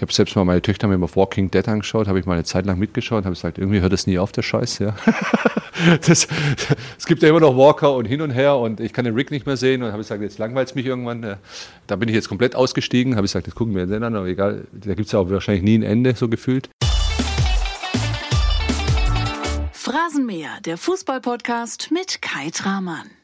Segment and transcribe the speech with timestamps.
[0.00, 2.44] Ich habe selbst mal meine Töchter mir mal Walking Dead angeschaut, habe ich mal eine
[2.44, 4.78] Zeit lang mitgeschaut, habe gesagt, irgendwie hört das nie auf, der Scheiß.
[4.78, 4.96] Ja.
[6.06, 6.26] das,
[6.96, 9.30] es gibt ja immer noch Walker und hin und her und ich kann den Rick
[9.30, 11.36] nicht mehr sehen und habe gesagt, jetzt langweilt es mich irgendwann.
[11.86, 14.64] Da bin ich jetzt komplett ausgestiegen, habe gesagt, jetzt gucken wir den an, aber egal,
[14.72, 16.70] da gibt es ja auch wahrscheinlich nie ein Ende, so gefühlt.
[19.72, 23.19] Phrasenmäher, der Fußballpodcast mit Kai Tramann.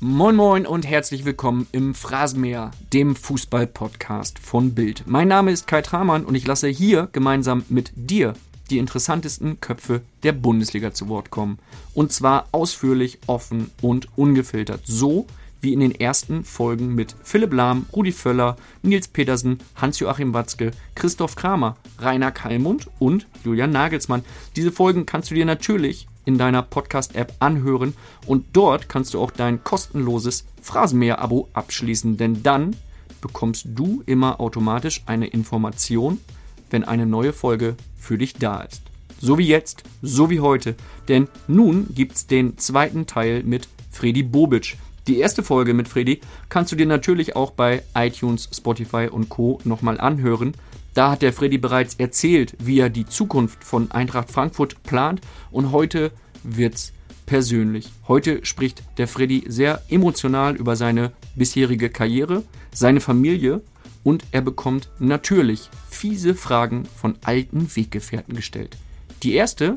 [0.00, 5.02] Moin Moin und herzlich willkommen im Phrasenmäher, dem Fußball-Podcast von Bild.
[5.06, 8.34] Mein Name ist Kai Tramann und ich lasse hier gemeinsam mit dir
[8.70, 11.58] die interessantesten Köpfe der Bundesliga zu Wort kommen.
[11.94, 14.82] Und zwar ausführlich, offen und ungefiltert.
[14.84, 15.26] So
[15.60, 21.34] wie in den ersten Folgen mit Philipp Lahm, Rudi Völler, Nils Petersen, Hans-Joachim Watzke, Christoph
[21.34, 24.24] Kramer, Rainer Kallmund und Julian Nagelsmann.
[24.54, 27.94] Diese Folgen kannst du dir natürlich in deiner Podcast-App anhören
[28.26, 32.76] und dort kannst du auch dein kostenloses Phrasenmäher-Abo abschließen, denn dann
[33.22, 36.20] bekommst du immer automatisch eine Information,
[36.68, 38.82] wenn eine neue Folge für dich da ist.
[39.18, 40.76] So wie jetzt, so wie heute,
[41.08, 44.76] denn nun gibt's den zweiten Teil mit Freddy Bobic.
[45.06, 49.60] Die erste Folge mit Freddy kannst du dir natürlich auch bei iTunes, Spotify und Co.
[49.64, 50.52] nochmal anhören.
[50.98, 55.20] Da hat der Freddy bereits erzählt, wie er die Zukunft von Eintracht Frankfurt plant
[55.52, 56.10] und heute
[56.42, 56.92] wird's
[57.26, 57.90] persönlich.
[58.08, 63.60] Heute spricht der Freddy sehr emotional über seine bisherige Karriere, seine Familie
[64.02, 68.76] und er bekommt natürlich fiese Fragen von alten Weggefährten gestellt.
[69.22, 69.76] Die erste,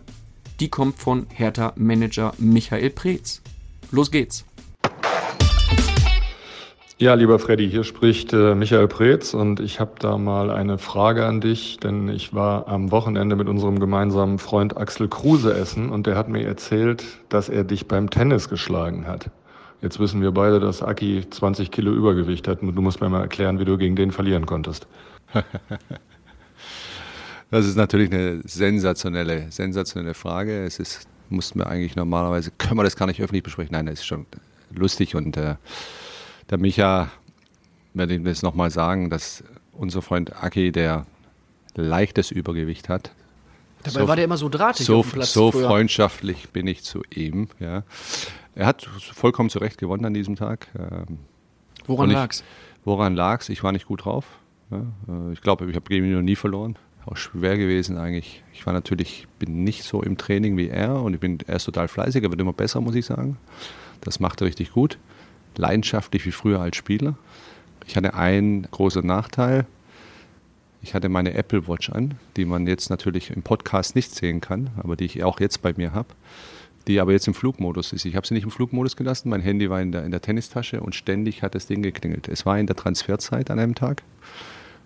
[0.60, 3.42] die kommt von Hertha-Manager Michael Preetz.
[3.92, 4.46] Los geht's.
[7.02, 11.26] Ja, lieber Freddy, hier spricht äh, Michael Preetz und ich habe da mal eine Frage
[11.26, 16.06] an dich, denn ich war am Wochenende mit unserem gemeinsamen Freund Axel Kruse essen und
[16.06, 19.32] der hat mir erzählt, dass er dich beim Tennis geschlagen hat.
[19.82, 23.22] Jetzt wissen wir beide, dass Aki 20 Kilo Übergewicht hat und du musst mir mal
[23.22, 24.86] erklären, wie du gegen den verlieren konntest.
[27.50, 30.66] das ist natürlich eine sensationelle, sensationelle Frage.
[30.66, 33.72] Es ist, mussten wir eigentlich normalerweise, können wir das gar nicht öffentlich besprechen.
[33.72, 34.28] Nein, das ist schon
[34.76, 35.56] lustig und äh,
[36.52, 37.10] der Micha,
[37.94, 41.06] werde ich das nochmal sagen, dass unser Freund Aki, der
[41.76, 43.12] leichtes Übergewicht hat.
[43.84, 47.48] Dabei so, war der immer so drahtig so, So freundschaftlich bin ich zu ihm.
[47.60, 47.84] Ja.
[48.54, 50.68] Er hat vollkommen zu Recht gewonnen an diesem Tag.
[50.78, 51.20] Ähm,
[51.88, 52.44] woran lag es?
[52.84, 53.50] Woran lag es?
[53.50, 54.26] Ich war nicht gut drauf.
[54.70, 54.86] Ja.
[55.08, 56.78] Äh, ich glaube, ich habe gegen ihn noch nie verloren.
[57.06, 58.44] Auch schwer gewesen eigentlich.
[58.54, 61.66] Ich war natürlich, bin nicht so im Training wie er und ich bin, er ist
[61.66, 63.38] total fleißig, er wird immer besser, muss ich sagen.
[64.02, 65.00] Das macht er richtig gut
[65.58, 67.16] leidenschaftlich wie früher als Spieler.
[67.86, 69.66] Ich hatte einen großen Nachteil.
[70.82, 74.72] Ich hatte meine Apple Watch an, die man jetzt natürlich im Podcast nicht sehen kann,
[74.78, 76.10] aber die ich auch jetzt bei mir habe,
[76.88, 78.06] die aber jetzt im Flugmodus ist.
[78.06, 80.82] Ich habe sie nicht im Flugmodus gelassen, mein Handy war in der, in der Tennistasche
[80.82, 82.28] und ständig hat das Ding geklingelt.
[82.28, 84.02] Es war in der Transferzeit an einem Tag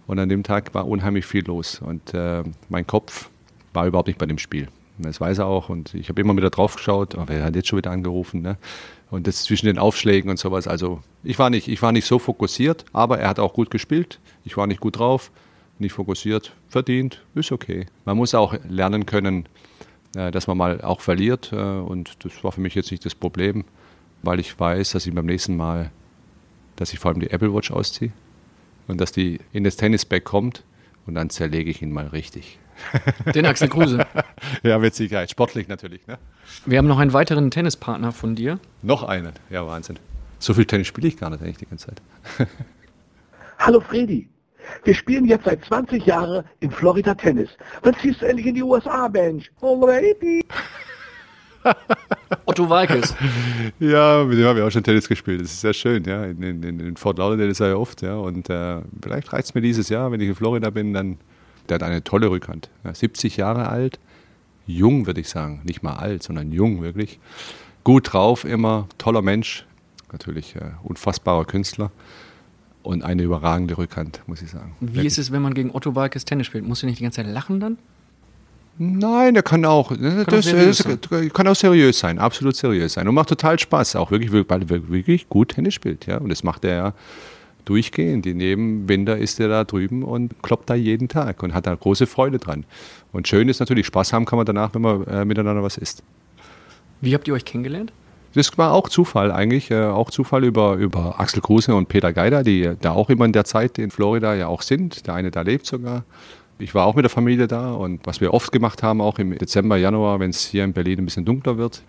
[0.08, 3.30] und an dem Tag war unheimlich viel los und äh, mein Kopf
[3.74, 4.68] war überhaupt nicht bei dem Spiel.
[4.98, 7.68] Das weiß er auch und ich habe immer wieder drauf geschaut, oh, er hat jetzt
[7.68, 8.42] schon wieder angerufen.
[8.42, 8.58] Ne?
[9.12, 10.68] Und das zwischen den Aufschlägen und sowas.
[10.68, 14.20] Also ich war nicht, ich war nicht so fokussiert, aber er hat auch gut gespielt.
[14.44, 15.32] Ich war nicht gut drauf,
[15.80, 17.86] nicht fokussiert, verdient, ist okay.
[18.06, 19.48] Man muss auch lernen können,
[20.16, 21.52] äh, dass man mal auch verliert.
[21.52, 23.64] Äh, und das war für mich jetzt nicht das Problem,
[24.24, 25.92] weil ich weiß, dass ich beim nächsten Mal,
[26.76, 28.12] dass ich vor allem die Apple Watch ausziehe
[28.88, 30.64] und dass die in das Tennisbag kommt
[31.06, 32.60] und dann zerlege ich ihn mal richtig.
[33.34, 34.06] Den Axel Kruse.
[34.64, 35.30] ja, mit Sicherheit.
[35.30, 36.06] Sportlich natürlich.
[36.08, 36.18] Ne?
[36.66, 38.60] Wir haben noch einen weiteren Tennispartner von dir.
[38.82, 39.34] Noch einen.
[39.50, 40.00] Ja, Wahnsinn.
[40.40, 42.02] So viel Tennis spiele ich gar nicht eigentlich die ganze Zeit.
[43.60, 44.30] Hallo Freddy.
[44.84, 47.50] Wir spielen jetzt seit 20 Jahren in Florida Tennis.
[47.84, 49.52] Wann ziehst du endlich in die USA, Bench?
[49.62, 50.44] Oh, baby.
[52.46, 53.16] Otto Walkes.
[53.80, 55.42] Ja, mit dem habe ich auch schon Tennis gespielt.
[55.42, 56.26] Das ist sehr schön, ja.
[56.26, 58.16] In, in, in Fort Lauderdale ist er ja oft, ja.
[58.16, 61.18] Und äh, vielleicht reicht es mir dieses Jahr, wenn ich in Florida bin, dann
[61.70, 62.70] der hat eine tolle Rückhand.
[62.84, 64.00] Ja, 70 Jahre alt,
[64.68, 67.20] jung würde ich sagen, nicht mal alt, sondern jung wirklich.
[67.84, 69.66] Gut drauf immer, toller Mensch,
[70.12, 71.92] natürlich äh, unfassbarer Künstler
[72.84, 74.76] und eine überragende Rückhand, muss ich sagen.
[74.80, 75.06] Wie wirklich.
[75.06, 76.66] ist es, wenn man gegen Otto Walkes Tennis spielt?
[76.66, 77.78] Musst du nicht die ganze Zeit lachen dann?
[78.78, 83.08] Nein, der kann auch, kann, das, auch das, kann auch seriös sein, absolut seriös sein
[83.08, 86.18] und macht total Spaß, auch wirklich, weil er wirklich gut Tennis spielt, ja.
[86.18, 86.94] Und das macht er ja
[87.66, 88.26] durchgehend.
[88.26, 91.76] In jedem Winter ist er da drüben und kloppt da jeden Tag und hat da
[91.76, 92.66] große Freude dran.
[93.12, 96.04] Und schön ist natürlich, Spaß haben kann man danach, wenn man äh, miteinander was isst.
[97.02, 97.92] Wie habt ihr euch kennengelernt?
[98.34, 102.44] Das war auch Zufall eigentlich, äh, auch Zufall über, über Axel Kruse und Peter Geider,
[102.44, 105.08] die da auch immer in der Zeit in Florida ja auch sind.
[105.08, 106.04] Der eine da lebt sogar.
[106.58, 109.38] Ich war auch mit der Familie da und was wir oft gemacht haben, auch im
[109.38, 111.84] Dezember, Januar, wenn es hier in Berlin ein bisschen dunkler wird,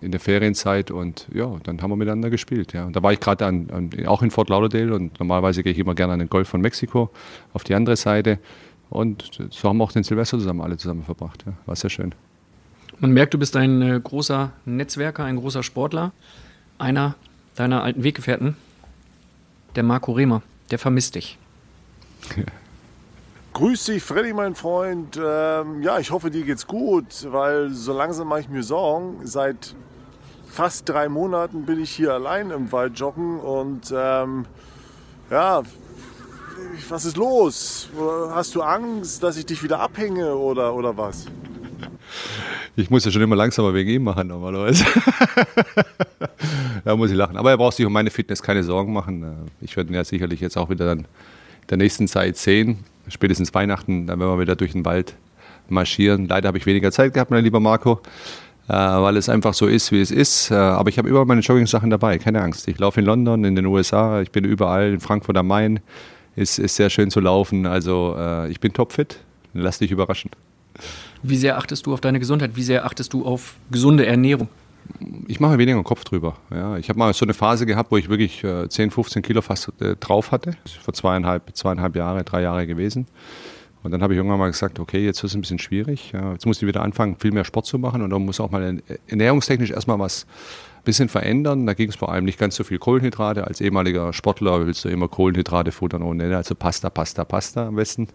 [0.00, 2.72] in der Ferienzeit und ja, dann haben wir miteinander gespielt.
[2.72, 2.84] Ja.
[2.84, 3.68] Und da war ich gerade
[4.06, 7.10] auch in Fort Lauderdale und normalerweise gehe ich immer gerne an den Golf von Mexiko
[7.54, 8.38] auf die andere Seite
[8.90, 11.44] und so haben wir auch den Silvester zusammen alle zusammen verbracht.
[11.46, 11.54] Ja.
[11.66, 12.14] War sehr schön.
[12.98, 16.12] Man merkt, du bist ein äh, großer Netzwerker, ein großer Sportler.
[16.78, 17.14] Einer
[17.56, 18.56] deiner alten Weggefährten,
[19.76, 21.38] der Marco Rehmer, der vermisst dich.
[23.56, 25.16] Grüß dich, Freddy, mein Freund.
[25.16, 29.26] Ähm, ja, ich hoffe, dir geht's gut, weil so langsam mache ich mir Sorgen.
[29.26, 29.74] Seit
[30.46, 34.44] fast drei Monaten bin ich hier allein im Wald joggen und ähm,
[35.30, 35.62] ja,
[36.90, 37.88] was ist los?
[38.30, 41.24] Hast du Angst, dass ich dich wieder abhänge oder, oder was?
[42.76, 44.84] Ich muss ja schon immer langsamer wegen ihm machen, normalerweise.
[46.84, 47.38] da muss ich lachen.
[47.38, 49.48] Aber er braucht sich um meine Fitness keine Sorgen machen.
[49.62, 51.06] Ich werde ihn ja sicherlich jetzt auch wieder dann in
[51.70, 52.84] der nächsten Zeit sehen.
[53.08, 55.16] Spätestens Weihnachten, dann werden wir wieder durch den Wald
[55.68, 56.28] marschieren.
[56.28, 58.00] Leider habe ich weniger Zeit gehabt, mein lieber Marco,
[58.68, 60.50] äh, weil es einfach so ist, wie es ist.
[60.50, 62.68] Äh, aber ich habe überall meine Jogging-Sachen dabei, keine Angst.
[62.68, 65.80] Ich laufe in London, in den USA, ich bin überall, in Frankfurt am Main.
[66.34, 67.64] Ist, ist sehr schön zu laufen.
[67.64, 68.14] Also
[68.50, 69.20] ich bin topfit.
[69.54, 70.30] Lass dich überraschen.
[71.22, 72.56] Wie sehr achtest du auf deine Gesundheit?
[72.56, 74.48] Wie sehr achtest du auf gesunde Ernährung?
[75.28, 76.36] Ich mache weniger Kopf drüber.
[76.50, 79.42] Ja, ich habe mal so eine Phase gehabt, wo ich wirklich äh, 10, 15 Kilo
[79.42, 80.52] fast äh, drauf hatte.
[80.82, 83.06] Vor zweieinhalb, zweieinhalb Jahre, drei Jahre gewesen.
[83.82, 86.10] Und dann habe ich irgendwann mal gesagt, okay, jetzt ist es ein bisschen schwierig.
[86.12, 88.02] Ja, jetzt muss ich wieder anfangen, viel mehr Sport zu machen.
[88.02, 90.26] Und dann muss auch mal ernährungstechnisch erstmal was
[90.78, 91.66] ein bisschen verändern.
[91.66, 93.46] Da ging es vor allem nicht ganz so viel Kohlenhydrate.
[93.46, 96.36] Als ehemaliger Sportler willst du immer Kohlenhydrate futtern ohne Ende.
[96.36, 98.08] Also Pasta, Pasta, Pasta am besten.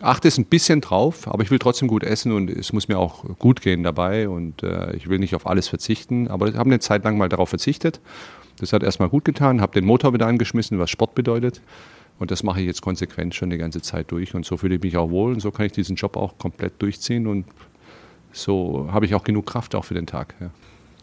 [0.00, 2.98] Achte es ein bisschen drauf, aber ich will trotzdem gut essen und es muss mir
[2.98, 6.28] auch gut gehen dabei und äh, ich will nicht auf alles verzichten.
[6.28, 8.00] Aber ich habe eine Zeit lang mal darauf verzichtet.
[8.58, 11.60] Das hat erstmal gut getan, habe den Motor wieder angeschmissen, was Sport bedeutet.
[12.18, 14.34] Und das mache ich jetzt konsequent schon die ganze Zeit durch.
[14.34, 16.80] Und so fühle ich mich auch wohl und so kann ich diesen Job auch komplett
[16.80, 17.44] durchziehen und
[18.32, 20.34] so habe ich auch genug Kraft auch für den Tag.
[20.40, 20.50] Ja.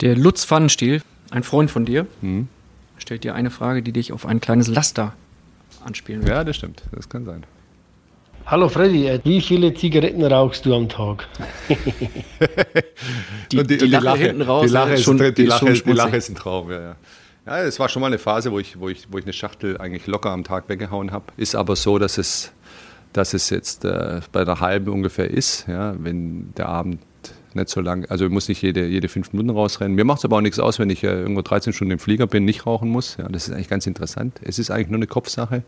[0.02, 2.48] Der Lutz Pfannenstiel, ein Freund von dir, mhm.
[2.98, 5.14] stellt dir eine Frage, die dich auf ein kleines Laster
[5.84, 6.32] anspielen wird.
[6.32, 6.84] Ja, das stimmt.
[6.92, 7.44] Das kann sein.
[8.46, 11.28] Hallo Freddy, äh, wie viele Zigaretten rauchst du am Tag?
[13.52, 15.86] die, die, die, die, Lache, Lache hinten raus, die Lache, ist, schon, die, Lache, ist,
[15.86, 16.96] die Lache ist ein Traum, ja, ja.
[17.46, 19.78] Ja, es war schon mal eine Phase, wo ich, wo ich, wo ich eine Schachtel
[19.78, 21.26] eigentlich locker am Tag weggehauen habe.
[21.38, 22.54] Ist aber so, dass es,
[23.14, 27.00] dass es jetzt äh, bei einer halben ungefähr ist, ja, wenn der Abend
[27.54, 29.96] nicht so lang, also ich muss nicht jede, jede fünf Minuten rausrennen.
[29.96, 32.28] Mir macht es aber auch nichts aus, wenn ich äh, irgendwo 13 Stunden im Flieger
[32.28, 33.18] bin, nicht rauchen muss.
[33.18, 34.40] Ja, das ist eigentlich ganz interessant.
[34.42, 35.64] Es ist eigentlich nur eine Kopfsache.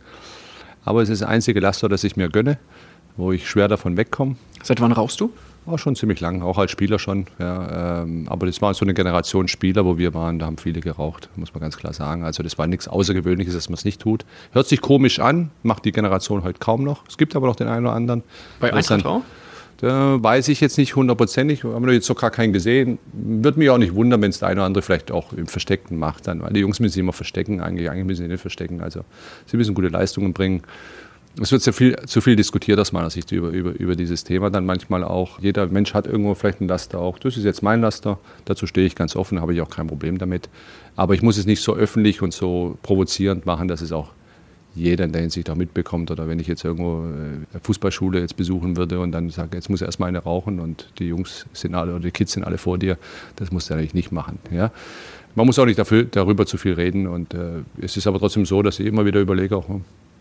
[0.85, 2.57] Aber es ist das einzige Laster, das ich mir gönne,
[3.17, 4.35] wo ich schwer davon wegkomme.
[4.63, 5.31] Seit wann rauchst du?
[5.65, 7.25] War schon ziemlich lang, auch als Spieler schon.
[7.39, 10.79] Ja, ähm, aber das war so eine Generation Spieler, wo wir waren, da haben viele
[10.79, 12.23] geraucht, muss man ganz klar sagen.
[12.23, 14.25] Also das war nichts Außergewöhnliches, dass man es nicht tut.
[14.51, 17.03] Hört sich komisch an, macht die Generation heute kaum noch.
[17.09, 18.23] Es gibt aber noch den einen oder anderen.
[18.59, 19.23] Bei Eintracht auch?
[19.77, 22.97] Da weiß ich jetzt nicht hundertprozentig, haben wir jetzt sogar keinen gesehen.
[23.11, 25.97] Würde mich auch nicht wundern, wenn es der eine oder andere vielleicht auch im Versteckten
[25.97, 26.27] macht.
[26.27, 28.81] Dann, weil die Jungs müssen sich immer verstecken, eigentlich, eigentlich müssen sie nicht verstecken.
[28.81, 29.01] Also
[29.47, 30.63] sie müssen gute Leistungen bringen.
[31.41, 34.49] Es wird zu viel, zu viel diskutiert aus meiner Sicht über, über, über dieses Thema.
[34.49, 37.19] Dann manchmal auch, jeder Mensch hat irgendwo vielleicht einen Laster auch.
[37.19, 40.17] Das ist jetzt mein Laster, dazu stehe ich ganz offen, habe ich auch kein Problem
[40.17, 40.47] damit.
[40.95, 44.11] Aber ich muss es nicht so öffentlich und so provozierend machen, dass es auch
[44.75, 46.11] jeder in der Hinsicht auch mitbekommt.
[46.11, 49.69] Oder wenn ich jetzt irgendwo eine äh, Fußballschule jetzt besuchen würde und dann sage, jetzt
[49.69, 52.77] muss erstmal eine rauchen und die Jungs sind alle oder die Kids sind alle vor
[52.77, 52.97] dir,
[53.37, 54.39] das musst du eigentlich nicht machen.
[54.51, 54.71] Ja?
[55.33, 57.07] Man muss auch nicht dafür, darüber zu viel reden.
[57.07, 59.65] Und äh, es ist aber trotzdem so, dass ich immer wieder überlege, auch,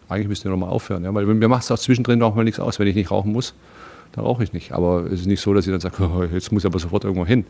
[0.08, 1.04] eigentlich müsste ich nochmal aufhören.
[1.04, 1.12] Ja?
[1.12, 2.78] Weil mir macht es auch zwischendrin auch mal nichts aus.
[2.78, 3.54] Wenn ich nicht rauchen muss,
[4.12, 4.72] dann rauche ich nicht.
[4.72, 7.04] Aber es ist nicht so, dass ich dann sage, oh, jetzt muss ich aber sofort
[7.04, 7.44] irgendwo hin.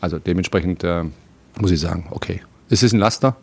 [0.00, 1.04] Also dementsprechend äh,
[1.60, 3.36] muss ich sagen, okay, es ist ein Laster.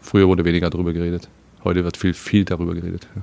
[0.00, 1.28] Früher wurde weniger darüber geredet.
[1.64, 3.08] Heute wird viel, viel darüber geredet.
[3.14, 3.22] Ja.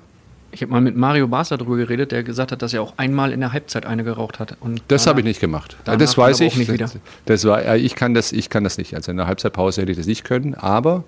[0.54, 3.32] Ich habe mal mit Mario Basler darüber geredet, der gesagt hat, dass er auch einmal
[3.32, 4.58] in der Halbzeit eine geraucht hat.
[4.60, 5.78] Und das habe ich nicht gemacht.
[5.86, 6.58] Das weiß ich.
[6.58, 6.92] Nicht wieder.
[7.26, 8.94] Das, war, ich, kann das, ich kann das nicht.
[8.94, 10.54] Also in der Halbzeitpause hätte ich das nicht können.
[10.56, 11.06] Aber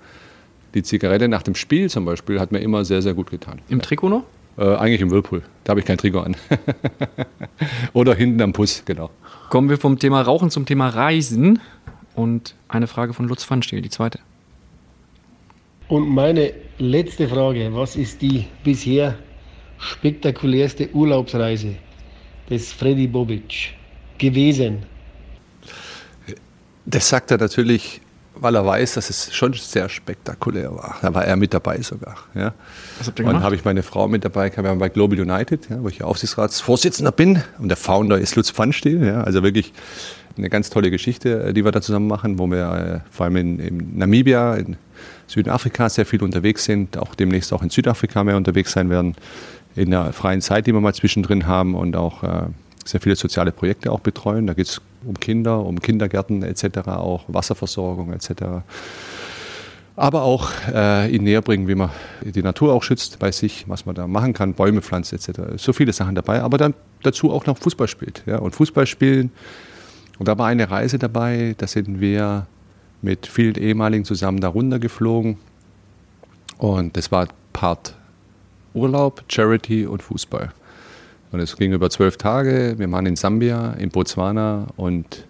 [0.72, 3.60] die Zigarette nach dem Spiel zum Beispiel hat mir immer sehr, sehr gut getan.
[3.68, 4.24] Im Trikot noch?
[4.56, 5.42] Äh, eigentlich im Whirlpool.
[5.64, 6.36] Da habe ich kein Trikot an.
[7.92, 9.10] Oder hinten am Puss, genau.
[9.50, 11.60] Kommen wir vom Thema Rauchen zum Thema Reisen.
[12.14, 14.20] Und eine Frage von Lutz Pfannstiel, die zweite.
[15.88, 19.16] Und meine letzte Frage, was ist die bisher
[19.78, 21.76] spektakulärste Urlaubsreise
[22.48, 23.74] des Freddy Bobic
[24.18, 24.84] gewesen?
[26.86, 28.00] Das sagt er natürlich,
[28.36, 30.96] weil er weiß, dass es schon sehr spektakulär war.
[31.00, 32.16] Da war er mit dabei sogar.
[32.34, 32.52] Ja.
[32.98, 33.36] Was habt ihr gemacht?
[33.36, 34.54] Und habe ich meine Frau mit dabei.
[34.54, 37.42] Wir waren bei Global United, ja, wo ich Aufsichtsratsvorsitzender bin.
[37.58, 39.04] Und der Founder ist Lutz Pfannstiel.
[39.04, 39.72] Ja, also wirklich
[40.36, 43.58] eine ganz tolle Geschichte, die wir da zusammen machen, wo wir äh, vor allem in,
[43.60, 44.76] in Namibia, in
[45.26, 49.14] Südafrika sehr viel unterwegs sind, auch demnächst auch in Südafrika mehr unterwegs sein werden,
[49.76, 52.46] in der freien Zeit, die wir mal zwischendrin haben und auch äh,
[52.84, 54.46] sehr viele soziale Projekte auch betreuen.
[54.46, 58.62] Da geht es um Kinder, um Kindergärten etc., auch Wasserversorgung etc.
[59.96, 61.90] Aber auch äh, ihn näher bringen, wie man
[62.22, 65.40] die Natur auch schützt bei sich, was man da machen kann, Bäume pflanzen etc.
[65.56, 68.22] So viele Sachen dabei, aber dann dazu auch noch Fußball spielt.
[68.26, 68.38] Ja?
[68.38, 69.30] Und Fußball spielen,
[70.18, 72.46] und da war eine Reise dabei, da sind wir
[73.04, 75.36] mit vielen ehemaligen zusammen da runtergeflogen.
[76.58, 77.94] Und das war Part
[78.72, 80.50] Urlaub, Charity und Fußball.
[81.30, 82.74] Und es ging über zwölf Tage.
[82.78, 85.26] Wir waren in Sambia, in Botswana und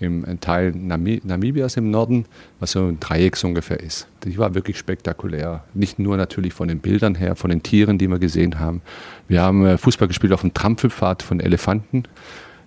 [0.00, 2.24] im Teil Namibias im Norden,
[2.58, 4.08] was so ein Dreieck so ungefähr ist.
[4.24, 5.62] Die war wirklich spektakulär.
[5.74, 8.82] Nicht nur natürlich von den Bildern her, von den Tieren, die wir gesehen haben.
[9.28, 12.04] Wir haben äh, Fußball gespielt auf dem Trampelpfad von Elefanten.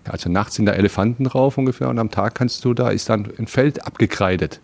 [0.09, 3.27] Also nachts sind da Elefanten drauf ungefähr und am Tag kannst du, da ist dann
[3.37, 4.59] ein Feld abgekreidet.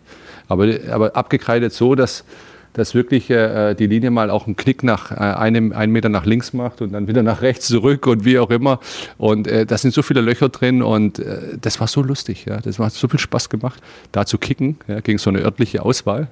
[0.48, 2.24] Aber, aber abgekreidet so, dass
[2.72, 6.24] dass wirklich äh, die Linie mal auch einen Knick nach äh, einem, einen Meter nach
[6.24, 8.80] links macht und dann wieder nach rechts zurück und wie auch immer.
[9.18, 12.46] Und äh, da sind so viele Löcher drin und äh, das war so lustig.
[12.46, 12.58] Ja.
[12.58, 13.82] Das hat so viel Spaß gemacht,
[14.12, 16.28] da zu kicken ja, gegen so eine örtliche Auswahl.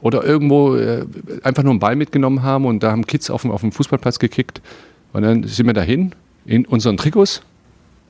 [0.00, 1.06] Oder irgendwo äh,
[1.42, 4.18] einfach nur einen Ball mitgenommen haben und da haben Kids auf dem, auf dem Fußballplatz
[4.18, 4.60] gekickt.
[5.12, 6.12] Und dann sind wir dahin
[6.44, 7.42] in unseren Trikots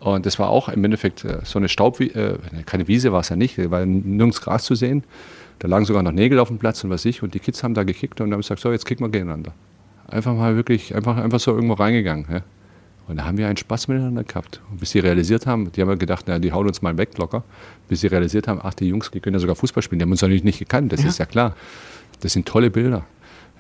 [0.05, 3.31] und das war auch im Endeffekt äh, so eine Staub, äh, keine Wiese war es
[3.31, 5.03] ja nicht, weil nirgends Gras zu sehen.
[5.61, 7.23] Da lagen sogar noch Nägel auf dem Platz und was ich.
[7.23, 9.55] Und die Kids haben da gekickt und haben gesagt, so, jetzt kicken wir gegeneinander.
[10.07, 12.27] Einfach mal wirklich, einfach, einfach so irgendwo reingegangen.
[12.31, 12.43] Ja.
[13.09, 14.61] Und da haben wir einen Spaß miteinander gehabt.
[14.71, 17.17] Und bis sie realisiert haben, die haben ja gedacht, na, die hauen uns mal weg
[17.17, 17.43] locker.
[17.89, 20.01] Bis sie realisiert haben, ach, die Jungs, die können ja sogar Fußball spielen.
[20.01, 21.09] Die haben uns natürlich nicht gekannt, das ja.
[21.09, 21.57] ist ja klar.
[22.21, 23.07] Das sind tolle Bilder.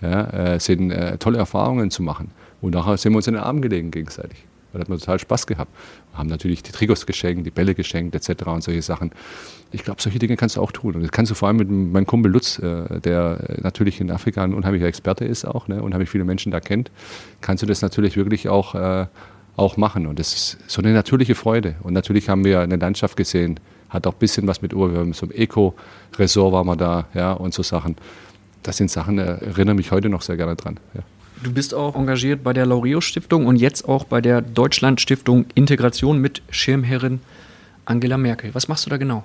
[0.02, 2.32] Ja, äh, sind äh, tolle Erfahrungen zu machen.
[2.60, 4.44] Und nachher sind wir uns in den Armen gelegen gegenseitig.
[4.75, 5.71] Da hat man total Spaß gehabt.
[6.12, 8.47] Wir haben natürlich die Trikots geschenkt, die Bälle geschenkt, etc.
[8.47, 9.12] und solche Sachen.
[9.73, 10.95] Ich glaube, solche Dinge kannst du auch tun.
[10.95, 14.43] Und das kannst du vor allem mit meinem Kumpel Lutz, äh, der natürlich in Afrika
[14.43, 16.90] ein unheimlicher Experte ist auch, ne, unheimlich viele Menschen da kennt,
[17.40, 19.07] kannst du das natürlich wirklich auch, äh,
[19.57, 20.07] auch machen.
[20.07, 21.76] Und das ist so eine natürliche Freude.
[21.83, 25.26] Und natürlich haben wir eine Landschaft gesehen, hat auch ein bisschen was mit haben so
[25.26, 27.97] ein Eco-Resort waren wir da, ja, und so Sachen.
[28.62, 30.81] Das sind Sachen, äh, erinnere mich heute noch sehr gerne dran.
[30.95, 31.02] Ja.
[31.44, 35.44] Du bist auch engagiert bei der Laureus Stiftung und jetzt auch bei der Deutschland Stiftung
[35.54, 37.20] Integration mit Schirmherrin
[37.84, 38.54] Angela Merkel.
[38.54, 39.24] Was machst du da genau?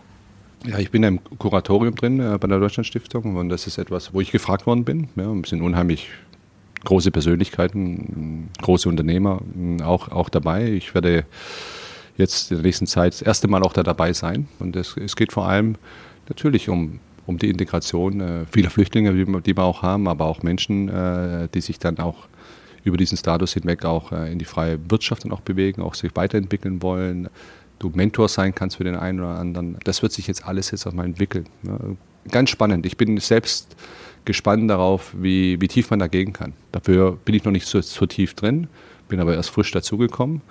[0.65, 4.13] Ja, ich bin im Kuratorium drin äh, bei der Deutschland Stiftung und das ist etwas,
[4.13, 5.07] wo ich gefragt worden bin.
[5.15, 6.09] Ja, es sind unheimlich
[6.83, 9.39] große Persönlichkeiten, große Unternehmer
[9.79, 10.73] äh, auch, auch dabei.
[10.73, 11.23] Ich werde
[12.17, 14.49] jetzt in der nächsten Zeit das erste Mal auch da dabei sein.
[14.59, 15.75] Und es, es geht vor allem
[16.27, 16.99] natürlich um
[17.29, 21.47] um die Integration äh, vieler Flüchtlinge, die, die, wir auch haben, aber auch Menschen, äh,
[21.53, 22.27] die sich dann auch
[22.83, 26.11] über diesen Status hinweg auch äh, in die freie Wirtschaft dann auch bewegen, auch sich
[26.15, 27.29] weiterentwickeln wollen.
[27.77, 29.77] Du Mentor sein kannst für den einen oder anderen.
[29.83, 31.45] Das wird sich jetzt alles jetzt auch mal entwickeln.
[31.61, 31.97] Ne?
[32.31, 32.85] Ganz spannend.
[32.87, 33.75] Ich bin selbst
[34.25, 36.53] gespannt darauf, wie, wie tief man da gehen kann.
[36.71, 38.67] Dafür bin ich noch nicht so, so tief drin,
[39.07, 40.41] bin aber erst frisch dazugekommen.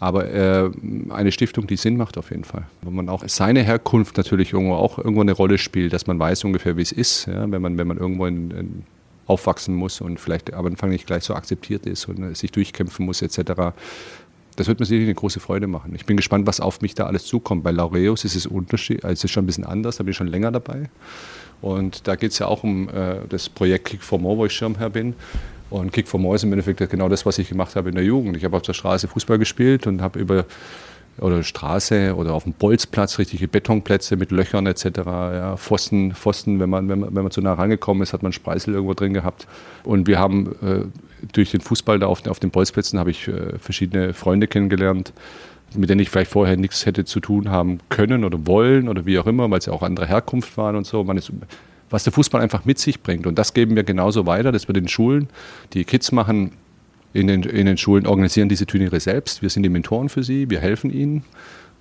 [0.00, 0.70] Aber äh,
[1.10, 2.64] eine Stiftung, die Sinn macht auf jeden Fall.
[2.80, 6.44] Wo man auch seine Herkunft natürlich irgendwo auch irgendwo eine Rolle spielt, dass man weiß
[6.44, 8.82] ungefähr, wie es ist, ja, wenn man, wenn man irgendwo in, in
[9.26, 13.06] aufwachsen muss und vielleicht am Anfang nicht gleich so akzeptiert ist und äh, sich durchkämpfen
[13.06, 13.74] muss etc.
[14.56, 15.94] Das wird mir sicherlich eine große Freude machen.
[15.94, 17.62] Ich bin gespannt, was auf mich da alles zukommt.
[17.62, 20.26] Bei Laureus ist es Unterschied, also ist schon ein bisschen anders, da bin ich schon
[20.26, 20.90] länger dabei.
[21.62, 24.52] Und da geht es ja auch um äh, das Projekt Kick for More, wo ich
[24.52, 25.14] Schirmherr bin.
[25.70, 28.36] Und Kick for ist im Endeffekt genau das, was ich gemacht habe in der Jugend.
[28.36, 30.44] Ich habe auf der Straße Fußball gespielt und habe über
[31.18, 34.84] oder Straße oder auf dem Bolzplatz richtige Betonplätze mit Löchern etc.
[35.04, 38.32] Ja, Pfosten, Pfosten wenn, man, wenn, man, wenn man zu nah rangekommen ist, hat man
[38.32, 39.46] Spreißel irgendwo drin gehabt.
[39.84, 43.58] Und wir haben äh, durch den Fußball da auf, auf den Bolzplätzen habe ich äh,
[43.58, 45.12] verschiedene Freunde kennengelernt,
[45.74, 49.18] mit denen ich vielleicht vorher nichts hätte zu tun haben können oder wollen oder wie
[49.18, 51.04] auch immer, weil sie auch andere Herkunft waren und so.
[51.04, 51.30] Man ist
[51.90, 53.26] was der Fußball einfach mit sich bringt.
[53.26, 54.52] Und das geben wir genauso weiter.
[54.52, 55.28] Das wird in Schulen.
[55.72, 56.52] Die Kids machen
[57.12, 59.42] in den, in den Schulen, organisieren diese Turniere selbst.
[59.42, 61.24] Wir sind die Mentoren für sie, wir helfen ihnen.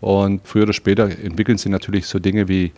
[0.01, 2.71] Und früher oder später entwickeln sie natürlich so Dinge wie,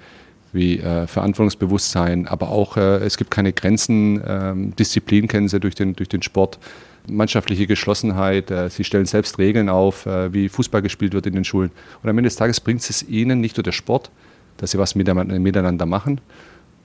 [0.51, 5.75] wie äh, Verantwortungsbewusstsein, aber auch äh, es gibt keine Grenzen, ähm, Disziplin kennen sie durch
[5.75, 6.59] den, durch den Sport,
[7.07, 11.43] mannschaftliche Geschlossenheit, äh, sie stellen selbst Regeln auf, äh, wie Fußball gespielt wird in den
[11.43, 11.71] Schulen.
[12.01, 14.11] Und am Ende des Tages bringt es ihnen nicht nur der Sport,
[14.57, 16.21] dass sie was miteinander machen,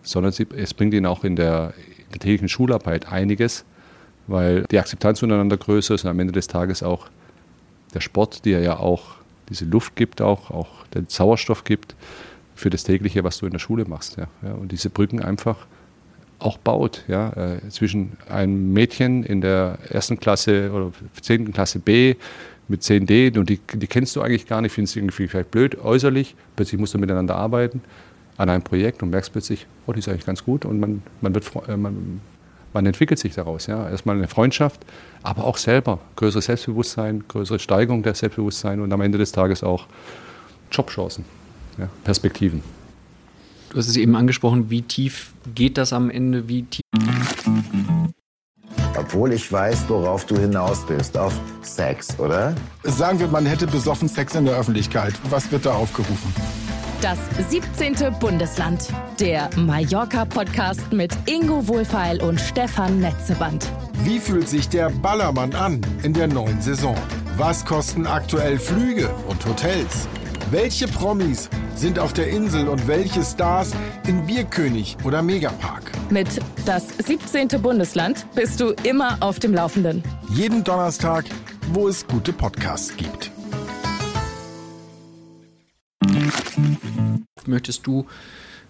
[0.06, 3.64] sondern sie, es bringt ihnen auch in der, in der täglichen Schularbeit einiges,
[4.28, 7.08] weil die Akzeptanz untereinander größer ist und am Ende des Tages auch
[7.92, 9.16] der Sport, der ja auch
[9.48, 11.94] diese Luft gibt, auch, auch den Sauerstoff gibt
[12.54, 14.16] für das tägliche, was du in der Schule machst.
[14.16, 15.66] Ja, und diese Brücken einfach
[16.38, 22.14] auch baut, ja, äh, zwischen einem Mädchen in der ersten Klasse oder zehnten Klasse B
[22.68, 25.78] mit 10D und die, die kennst du eigentlich gar nicht, findest du irgendwie vielleicht blöd
[25.78, 27.80] äußerlich, plötzlich musst du miteinander arbeiten
[28.36, 31.34] an einem Projekt und merkst plötzlich, oh, die ist eigentlich ganz gut und man, man,
[31.34, 32.20] wird, äh, man,
[32.72, 33.66] wann entwickelt sich daraus?
[33.66, 33.88] Ja?
[33.88, 34.84] Erstmal eine Freundschaft,
[35.22, 39.86] aber auch selber größeres Selbstbewusstsein, größere Steigerung der Selbstbewusstsein und am Ende des Tages auch
[40.70, 41.24] Jobchancen,
[41.78, 41.88] ja?
[42.04, 42.62] Perspektiven.
[43.70, 46.48] Du hast es eben angesprochen, wie tief geht das am Ende?
[46.48, 46.82] Wie tief
[48.98, 51.16] obwohl ich weiß, worauf du hinaus bist.
[51.16, 52.54] Auf Sex, oder?
[52.82, 55.14] Sagen wir, man hätte besoffen Sex in der Öffentlichkeit.
[55.30, 56.34] Was wird da aufgerufen?
[57.02, 57.18] Das
[57.50, 57.94] 17.
[58.18, 58.88] Bundesland.
[59.20, 63.68] Der Mallorca-Podcast mit Ingo Wohlfeil und Stefan Netzeband.
[64.04, 66.96] Wie fühlt sich der Ballermann an in der neuen Saison?
[67.36, 70.08] Was kosten aktuell Flüge und Hotels?
[70.50, 73.72] Welche Promis sind auf der Insel und welche Stars
[74.06, 75.92] in Bierkönig oder Megapark?
[76.10, 76.28] Mit
[76.64, 77.60] das 17.
[77.60, 80.02] Bundesland bist du immer auf dem Laufenden.
[80.30, 81.24] Jeden Donnerstag,
[81.72, 83.30] wo es gute Podcasts gibt.
[87.46, 88.06] Möchtest du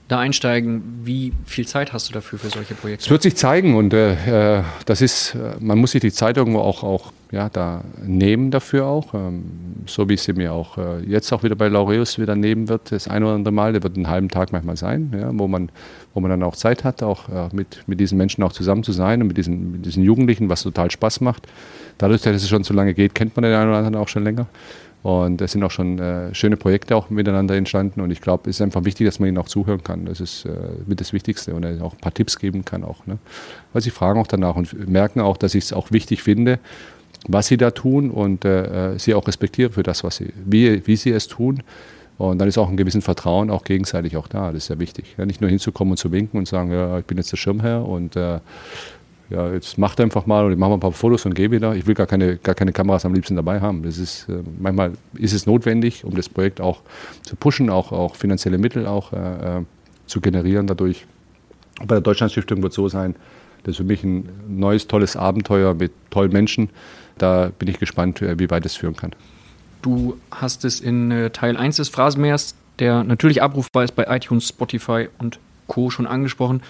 [0.08, 1.00] da einsteigen?
[1.04, 3.04] Wie viel Zeit hast du dafür für solche Projekte?
[3.04, 6.82] Es wird sich zeigen und äh, das ist, man muss sich die Zeit irgendwo auch,
[6.82, 9.14] auch ja, da nehmen dafür auch.
[9.14, 9.44] Ähm,
[9.86, 12.92] so wie es sie mir auch äh, jetzt auch wieder bei Laureus wieder nehmen wird,
[12.92, 15.70] das ein oder andere Mal, der wird einen halben Tag manchmal sein, ja, wo, man,
[16.14, 18.92] wo man dann auch Zeit hat, auch äh, mit, mit diesen Menschen auch zusammen zu
[18.92, 21.46] sein und mit diesen, mit diesen Jugendlichen, was total Spaß macht.
[21.98, 24.24] Dadurch, dass es schon so lange geht, kennt man den einen oder anderen auch schon
[24.24, 24.46] länger.
[25.06, 28.00] Und es sind auch schon äh, schöne Projekte auch miteinander entstanden.
[28.00, 30.04] Und ich glaube, es ist einfach wichtig, dass man ihnen auch zuhören kann.
[30.04, 30.50] Das ist äh,
[30.84, 31.54] mit das Wichtigste.
[31.54, 33.06] Und auch ein paar Tipps geben kann auch.
[33.06, 33.18] Ne?
[33.72, 36.58] Weil sie fragen auch danach und merken auch, dass ich es auch wichtig finde,
[37.28, 40.84] was sie da tun und äh, äh, sie auch respektiere für das, was sie, wie,
[40.88, 41.62] wie sie es tun.
[42.18, 44.50] Und dann ist auch ein gewissen Vertrauen auch gegenseitig auch da.
[44.50, 45.14] Das ist ja wichtig.
[45.18, 47.86] Ja, nicht nur hinzukommen und zu winken und sagen, ja, ich bin jetzt der Schirmherr
[47.86, 48.40] und äh,
[49.28, 51.74] ja, jetzt macht einfach mal und ich mache mal ein paar Fotos und gehe wieder.
[51.74, 53.82] Ich will gar keine, gar keine Kameras am liebsten dabei haben.
[53.82, 56.82] Das ist, äh, manchmal ist es notwendig, um das Projekt auch
[57.22, 59.62] zu pushen, auch, auch finanzielle Mittel auch äh, äh
[60.06, 61.04] zu generieren dadurch.
[61.80, 63.16] Bei der Deutschlandstiftung wird es so sein,
[63.64, 66.70] das ist für mich ein neues, tolles Abenteuer mit tollen Menschen.
[67.18, 69.16] Da bin ich gespannt, äh, wie weit es führen kann.
[69.82, 75.08] Du hast es in Teil 1 des Phrasenmeers, der natürlich abrufbar ist bei iTunes, Spotify
[75.18, 75.90] und Co.
[75.90, 76.62] schon angesprochen.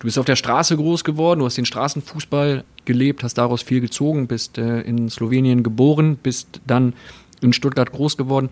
[0.00, 3.82] Du bist auf der Straße groß geworden, du hast den Straßenfußball gelebt, hast daraus viel
[3.82, 6.94] gezogen, bist äh, in Slowenien geboren, bist dann
[7.42, 8.48] in Stuttgart groß geworden.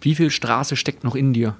[0.00, 1.56] Wie viel Straße steckt noch in dir?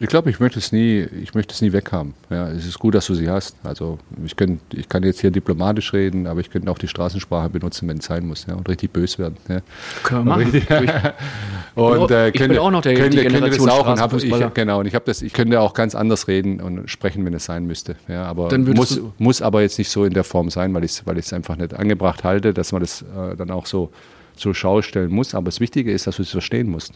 [0.00, 2.14] Ich glaube, ich möchte es nie, ich möchte es nie weghaben.
[2.30, 3.56] Ja, es ist gut, dass du sie hast.
[3.64, 7.48] Also ich, könnt, ich kann jetzt hier diplomatisch reden, aber ich könnte auch die Straßensprache
[7.48, 9.36] benutzen, wenn es sein muss, ja, und richtig böse werden.
[9.48, 9.60] Ja.
[10.04, 10.44] Können wir machen.
[11.74, 14.80] und, äh, ich könnte, bin auch noch der könnte, könnte auch und hab, ich, Genau,
[14.80, 17.66] und ich habe das, ich könnte auch ganz anders reden und sprechen, wenn es sein
[17.66, 17.96] müsste.
[18.06, 21.06] Ja, aber muss, muss aber jetzt nicht so in der Form sein, weil ich es
[21.06, 23.90] weil einfach nicht angebracht halte, dass man das äh, dann auch so
[24.36, 25.34] zur Schau stellen muss.
[25.34, 26.92] Aber das Wichtige ist, dass du es verstehen musst.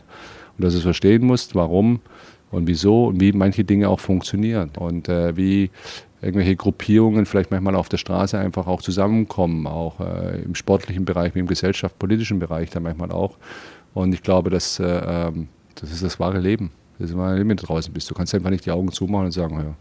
[0.56, 2.00] Und dass du es verstehen musst, warum
[2.52, 5.70] und wieso und wie manche Dinge auch funktionieren und äh, wie
[6.20, 11.34] irgendwelche Gruppierungen vielleicht manchmal auf der Straße einfach auch zusammenkommen, auch äh, im sportlichen Bereich,
[11.34, 13.36] wie im gesellschaftspolitischen Bereich dann manchmal auch.
[13.92, 16.70] Und ich glaube, dass, äh, ähm, das ist das wahre Leben.
[16.98, 18.08] Das ist wahre Leben, wenn du draußen bist.
[18.08, 19.74] Du kannst einfach nicht die Augen zumachen und sagen, ja,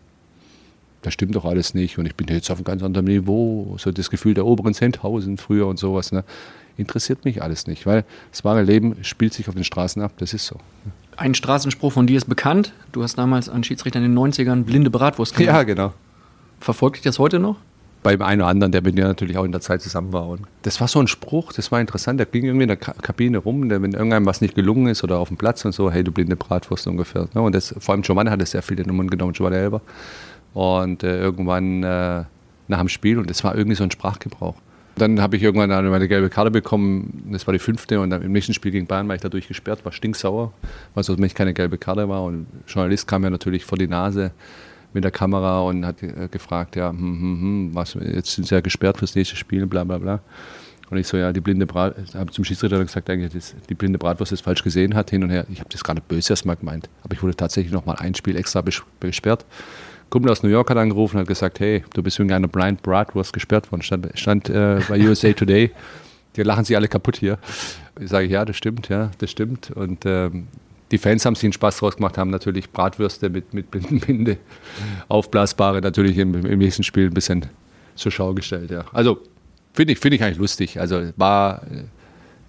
[1.04, 3.76] das stimmt doch alles nicht und ich bin jetzt auf einem ganz anderen Niveau.
[3.78, 6.12] So das Gefühl der oberen Sendhausen früher und sowas.
[6.12, 6.24] Ne?
[6.78, 10.14] Interessiert mich alles nicht, weil das wahre Leben spielt sich auf den Straßen ab.
[10.18, 10.58] Das ist so.
[11.18, 12.74] Ein Straßenspruch von dir ist bekannt.
[12.92, 15.54] Du hast damals an Schiedsrichter in den 90ern blinde Bratwurst gemacht.
[15.54, 15.94] Ja, genau.
[16.60, 17.58] Verfolgt dich das heute noch?
[18.04, 20.28] Beim einen oder anderen, der mit mir natürlich auch in der Zeit zusammen war.
[20.28, 22.20] Und das war so ein Spruch, das war interessant.
[22.20, 25.20] Der ging irgendwie in der Kabine rum, der, wenn irgendeinem was nicht gelungen ist oder
[25.20, 27.28] auf dem Platz und so, hey, du blinde Bratwurst ungefähr.
[27.34, 27.42] Ne?
[27.42, 29.82] Und das, vor allem Giovanni hat das sehr viel in den Mund genommen, Giovanni Elber.
[30.54, 32.24] Und äh, irgendwann äh,
[32.68, 34.56] nach dem Spiel, und das war irgendwie so ein Sprachgebrauch.
[35.02, 38.22] Dann habe ich irgendwann eine, meine gelbe Karte bekommen, das war die fünfte und dann
[38.22, 40.54] im nächsten Spiel gegen Bayern war ich dadurch gesperrt, war stinksauer,
[40.94, 43.88] weil es für mich keine gelbe Karte war und Journalist kam mir natürlich vor die
[43.88, 44.32] Nase
[44.94, 48.54] mit der Kamera und hat äh, gefragt, ja, hm, hm, hm, was, jetzt sind sie
[48.54, 50.20] ja gesperrt fürs nächste Spiel, bla bla bla.
[50.92, 53.98] Und ich so, ja, die blinde Brat, habe zum Schiedsrichter gesagt, eigentlich, dass die blinde
[53.98, 55.48] Bratwurst das falsch gesehen hat, hin und her.
[55.50, 58.36] Ich habe das gar nicht böse erstmal gemeint, aber ich wurde tatsächlich nochmal ein Spiel
[58.36, 58.62] extra
[59.00, 59.46] gesperrt.
[60.12, 62.84] Kumpel aus New York hat angerufen und hat gesagt, hey, du bist wegen einer Blind
[62.84, 63.82] Bratwurst gesperrt worden.
[63.82, 65.72] Stand, stand äh, bei USA Today.
[66.36, 67.40] Die lachen sich alle kaputt hier.
[68.00, 69.72] Ich sage, ja, das stimmt, ja, das stimmt.
[69.72, 70.48] Und ähm,
[70.92, 73.72] die Fans haben sich einen Spaß draus gemacht, haben natürlich Bratwürste mit, mit
[74.06, 74.38] Binde,
[75.08, 77.46] aufblasbare, natürlich im, im nächsten Spiel ein bisschen
[77.96, 78.70] zur Schau gestellt.
[78.70, 78.84] Ja.
[78.92, 79.20] Also
[79.74, 80.78] finde ich, find ich eigentlich lustig.
[80.78, 81.84] Also war äh,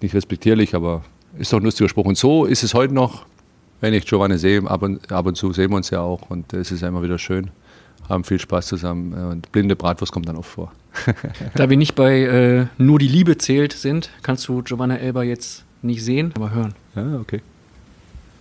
[0.01, 1.03] nicht respektierlich, aber
[1.39, 2.05] ist doch ein lustiger Spruch.
[2.05, 3.25] Und so ist es heute noch
[3.83, 6.53] wenn ich Giovanni sehe, ab und, ab und zu sehen wir uns ja auch und
[6.53, 7.51] es ist ja immer wieder schön.
[8.07, 10.71] Haben viel Spaß zusammen und blinde Bratwurst kommt dann oft vor.
[11.55, 15.65] da wir nicht bei äh, Nur die Liebe zählt sind, kannst du Giovanna Elber jetzt
[15.81, 16.75] nicht sehen, aber hören.
[16.95, 17.41] Ja, okay.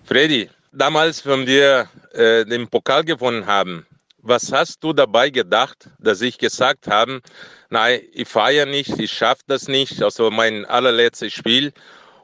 [0.05, 3.85] Freddy, damals, wenn wir äh, den Pokal gewonnen haben,
[4.19, 7.21] was hast du dabei gedacht, dass ich gesagt habe,
[7.69, 11.73] nein, ich feiere nicht, ich schaffe das nicht, also mein allerletztes Spiel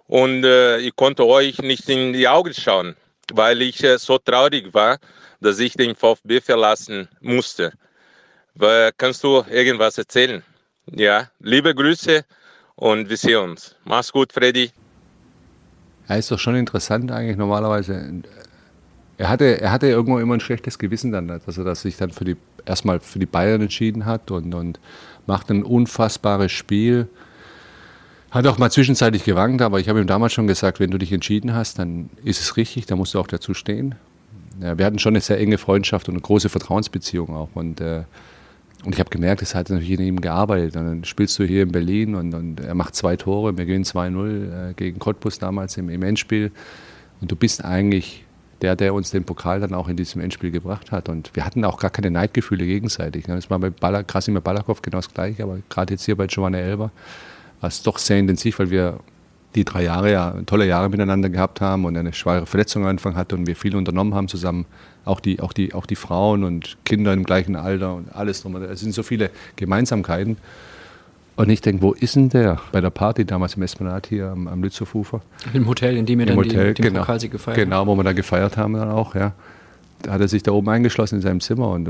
[0.07, 2.95] und äh, ich konnte euch nicht in die Augen schauen,
[3.35, 4.99] weil ich äh, so traurig war,
[5.41, 7.73] dass ich den VfB verlassen musste.
[8.97, 10.43] Kannst du irgendwas erzählen?
[10.91, 12.25] Ja, liebe Grüße
[12.75, 13.77] und wir sehen uns.
[13.85, 14.73] Mach's gut, Freddy.
[16.09, 18.23] Ja, ist doch schon interessant eigentlich normalerweise.
[19.19, 22.25] Er hatte, er hatte irgendwo immer ein schlechtes Gewissen dann, dass er sich dann für
[22.25, 24.81] die, erstmal für die Bayern entschieden hat und, und
[25.27, 27.09] macht ein unfassbares Spiel.
[28.31, 31.13] Hat auch mal zwischenzeitlich gewankt, aber ich habe ihm damals schon gesagt, wenn du dich
[31.13, 33.95] entschieden hast, dann ist es richtig, dann musst du auch dazu stehen.
[34.61, 37.51] Ja, wir hatten schon eine sehr enge Freundschaft und eine große Vertrauensbeziehung auch.
[37.55, 38.03] Und äh,
[38.85, 40.77] und ich habe gemerkt, es hat natürlich in ihm gearbeitet.
[40.77, 43.59] Und dann spielst du hier in Berlin und, und er macht zwei Tore.
[43.59, 46.53] Wir gewinnen 2-0 äh, gegen Cottbus damals im, im, Endspiel.
[47.21, 48.25] Und du bist eigentlich
[48.63, 51.09] der, der uns den Pokal dann auch in diesem Endspiel gebracht hat.
[51.09, 53.25] Und wir hatten auch gar keine Neidgefühle gegenseitig.
[53.27, 56.59] Das war bei Baller, Krasimir Balakov genau das Gleiche, aber gerade jetzt hier bei Giovanni
[56.59, 56.93] Elber
[57.61, 59.01] war es doch sehr intensiv, weil wir
[59.55, 63.17] die drei Jahre ja tolle Jahre miteinander gehabt haben und eine schwere Verletzung am Anfang
[63.17, 64.67] hatte und wir viel unternommen haben zusammen
[65.09, 68.57] auch die, auch die, auch die Frauen und Kinder im gleichen Alter und alles drum.
[68.57, 70.37] Es sind so viele Gemeinsamkeiten.
[71.37, 72.61] Und ich denke, wo ist denn der?
[72.73, 75.21] Bei der Party damals im Esplanat hier am, am Lützowufer.
[75.55, 77.65] Im Hotel, in dem wir dann Hotel, die, den genau, Pokalsieg gefeiert haben.
[77.65, 79.33] Genau, wo wir da gefeiert haben dann auch, ja.
[80.03, 81.89] Da hat er sich da oben eingeschlossen in seinem Zimmer und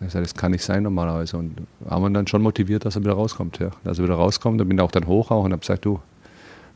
[0.00, 1.36] äh, sagt, das kann nicht sein normalerweise.
[1.36, 3.58] Und haben wir dann schon motiviert, dass er wieder rauskommt.
[3.58, 3.70] Ja.
[3.84, 6.00] Dass er wieder rauskommt, dann bin ich auch dann hoch auch und habe gesagt, du,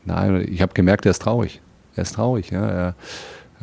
[0.05, 1.61] nein, ich habe gemerkt, er ist traurig.
[1.95, 2.51] Er ist traurig.
[2.51, 2.65] Ja.
[2.65, 2.95] Er,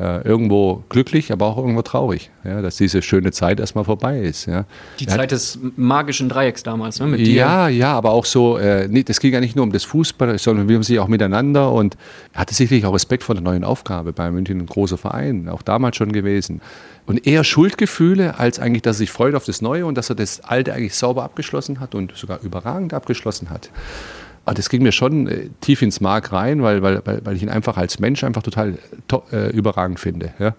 [0.01, 4.47] äh, irgendwo glücklich, aber auch irgendwo traurig, ja, dass diese schöne Zeit erstmal vorbei ist.
[4.47, 4.65] Ja.
[4.99, 7.05] Die er Zeit hat, des magischen Dreiecks damals, ne?
[7.05, 7.77] Mit ja, dir.
[7.77, 10.67] ja, aber auch so, äh, nee, das ging ja nicht nur um das Fußball, sondern
[10.67, 11.97] wir haben sich auch miteinander und
[12.33, 15.61] er hatte sicherlich auch Respekt vor der neuen Aufgabe bei München, ein großer Verein, auch
[15.61, 16.61] damals schon gewesen.
[17.05, 20.15] Und eher Schuldgefühle, als eigentlich, dass er sich freut auf das Neue und dass er
[20.15, 23.69] das Alte eigentlich sauber abgeschlossen hat und sogar überragend abgeschlossen hat.
[24.45, 27.49] Aber das ging mir schon äh, tief ins Mark rein, weil, weil, weil ich ihn
[27.49, 28.77] einfach als Mensch einfach total
[29.31, 30.33] äh, überragend finde.
[30.39, 30.55] Ja.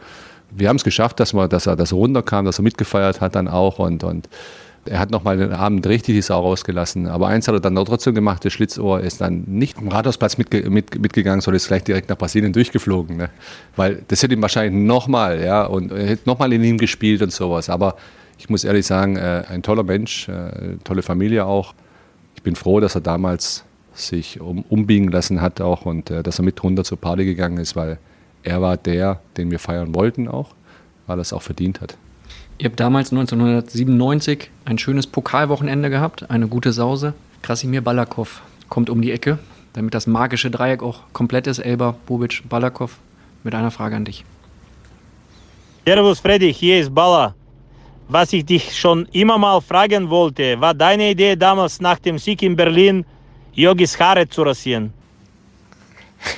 [0.51, 3.35] Wir haben es geschafft, dass, wir, dass, er, dass er runterkam, dass er mitgefeiert hat
[3.35, 4.29] dann auch und, und
[4.85, 7.07] er hat nochmal den Abend richtig die Sau rausgelassen.
[7.07, 10.69] Aber eins hat er dann trotzdem gemacht, das Schlitzohr ist dann nicht am Rathausplatz mitge
[10.71, 13.17] mit, mitgegangen, sondern ist gleich direkt nach Brasilien durchgeflogen.
[13.17, 13.31] Ne?
[13.77, 17.33] Weil das hätte ihm wahrscheinlich nochmal, ja, und er hätte nochmal in ihm gespielt und
[17.33, 17.71] sowas.
[17.71, 17.97] Aber
[18.39, 21.75] ich muss ehrlich sagen, äh, ein toller Mensch, äh, tolle Familie auch.
[22.35, 23.65] Ich bin froh, dass er damals
[23.95, 27.59] sich um, umbiegen lassen hat auch und äh, dass er mit runter zur Party gegangen
[27.59, 27.99] ist, weil
[28.43, 30.55] er war der, den wir feiern wollten auch,
[31.07, 31.97] weil er es auch verdient hat.
[32.59, 37.15] Ihr habt damals 1997 ein schönes Pokalwochenende gehabt, eine gute Sause.
[37.43, 39.39] Krasimir Balakov kommt um die Ecke,
[39.73, 41.59] damit das magische Dreieck auch komplett ist.
[41.59, 42.99] Elba, Bobic, Balakov
[43.43, 44.25] mit einer Frage an dich.
[45.85, 47.35] Servus Freddy, hier ist Balla.
[48.09, 52.43] Was ich dich schon immer mal fragen wollte, war deine Idee damals nach dem Sieg
[52.43, 53.05] in Berlin,
[53.55, 54.93] Yogis Haare zu rasieren?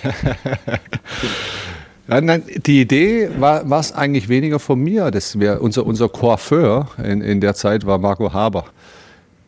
[2.06, 5.10] Ja, nein, die Idee war es eigentlich weniger von mir.
[5.10, 8.66] Das wär unser, unser Coiffeur in, in der Zeit war Marco Haber.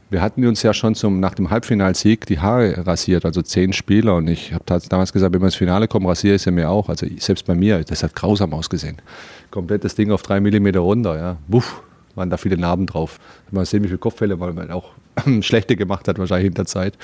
[0.08, 4.14] Wir hatten uns ja schon zum, nach dem Halbfinalsieg die Haare rasiert, also zehn Spieler.
[4.14, 6.88] Und ich habe damals gesagt, wenn wir ins Finale kommen, rasiere ich sie mir auch.
[6.88, 9.02] Also selbst bei mir, das hat grausam ausgesehen.
[9.50, 11.18] Komplett das Ding auf drei Millimeter runter.
[11.18, 11.36] Ja.
[11.48, 11.82] Buff,
[12.14, 13.18] waren da viele Narben drauf.
[13.50, 14.92] Mal sehen, wie viele Kopffälle man auch
[15.42, 16.94] schlechte gemacht hat, wahrscheinlich in der Zeit.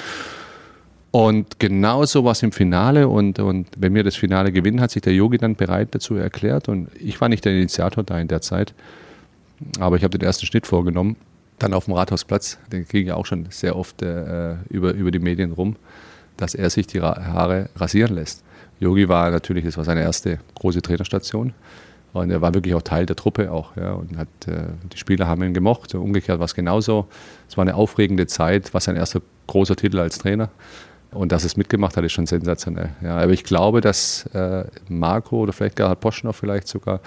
[1.13, 5.03] Und genauso war es im Finale und, und wenn wir das Finale gewinnen, hat sich
[5.03, 8.41] der Yogi dann bereit dazu erklärt und ich war nicht der Initiator da in der
[8.41, 8.73] Zeit,
[9.79, 11.17] aber ich habe den ersten Schnitt vorgenommen.
[11.59, 15.19] Dann auf dem Rathausplatz, den ging ja auch schon sehr oft äh, über, über die
[15.19, 15.77] Medien rum,
[16.39, 18.43] dass er sich die Haare rasieren lässt.
[18.81, 21.53] Yogi war natürlich, das war seine erste große Trainerstation
[22.15, 25.27] und er war wirklich auch Teil der Truppe auch ja, und hat, äh, die Spieler
[25.27, 25.95] haben ihn gemocht.
[25.95, 27.07] Umgekehrt war es genauso.
[27.51, 30.49] Es war eine aufregende Zeit, war sein erster großer Titel als Trainer.
[31.13, 32.91] Und dass es mitgemacht hat, ist schon sensationell.
[33.03, 37.01] Ja, aber ich glaube, dass äh, Marco oder vielleicht Gerhard Poschner vielleicht sogar,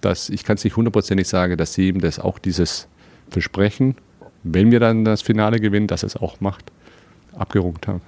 [0.00, 2.88] dass ich kann es nicht hundertprozentig sagen, dass sie ihm das auch dieses
[3.30, 3.96] Versprechen,
[4.42, 6.72] wenn wir dann das Finale gewinnen, dass es auch macht,
[7.36, 8.00] abgerungt haben.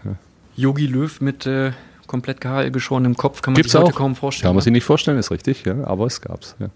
[0.57, 0.91] Yogi ja.
[0.91, 1.73] Löw mit äh,
[2.07, 2.41] komplett
[2.73, 3.97] geschorenem Kopf kann man Gibt's sich heute auch.
[3.97, 4.49] kaum vorstellen.
[4.49, 6.57] Kann man sich nicht vorstellen, ist richtig, ja, aber es gab's.
[6.59, 6.69] Ja.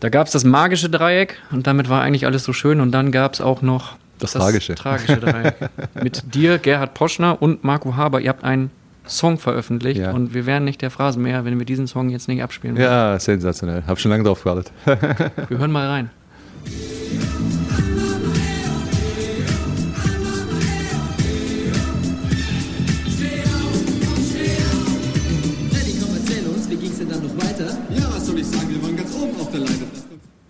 [0.00, 3.12] Da gab es das magische Dreieck und damit war eigentlich alles so schön und dann
[3.12, 4.74] gab es auch noch das, das Tragische.
[4.74, 5.54] Tragische Dreieck.
[6.02, 8.20] Mit dir, Gerhard Poschner und Marco Haber.
[8.20, 8.70] Ihr habt einen
[9.06, 10.12] Song veröffentlicht ja.
[10.12, 12.84] und wir wären nicht der Phrasenmäher, wenn wir diesen Song jetzt nicht abspielen würden.
[12.84, 13.82] Ja, sensationell.
[13.86, 14.72] Hab schon lange drauf gewartet.
[14.84, 16.10] wir hören mal rein.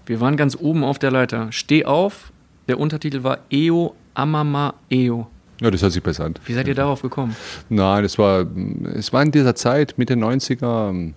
[0.07, 1.49] Wir waren ganz oben auf der Leiter.
[1.51, 2.31] Steh auf.
[2.69, 5.27] Der Untertitel war Eo Amama Eo.
[5.61, 6.35] Ja, das hört sich besser an.
[6.47, 7.37] Wie seid ihr darauf gekommen?
[7.69, 8.47] Nein, es war,
[8.95, 11.13] es war in dieser Zeit, Mitte 90er.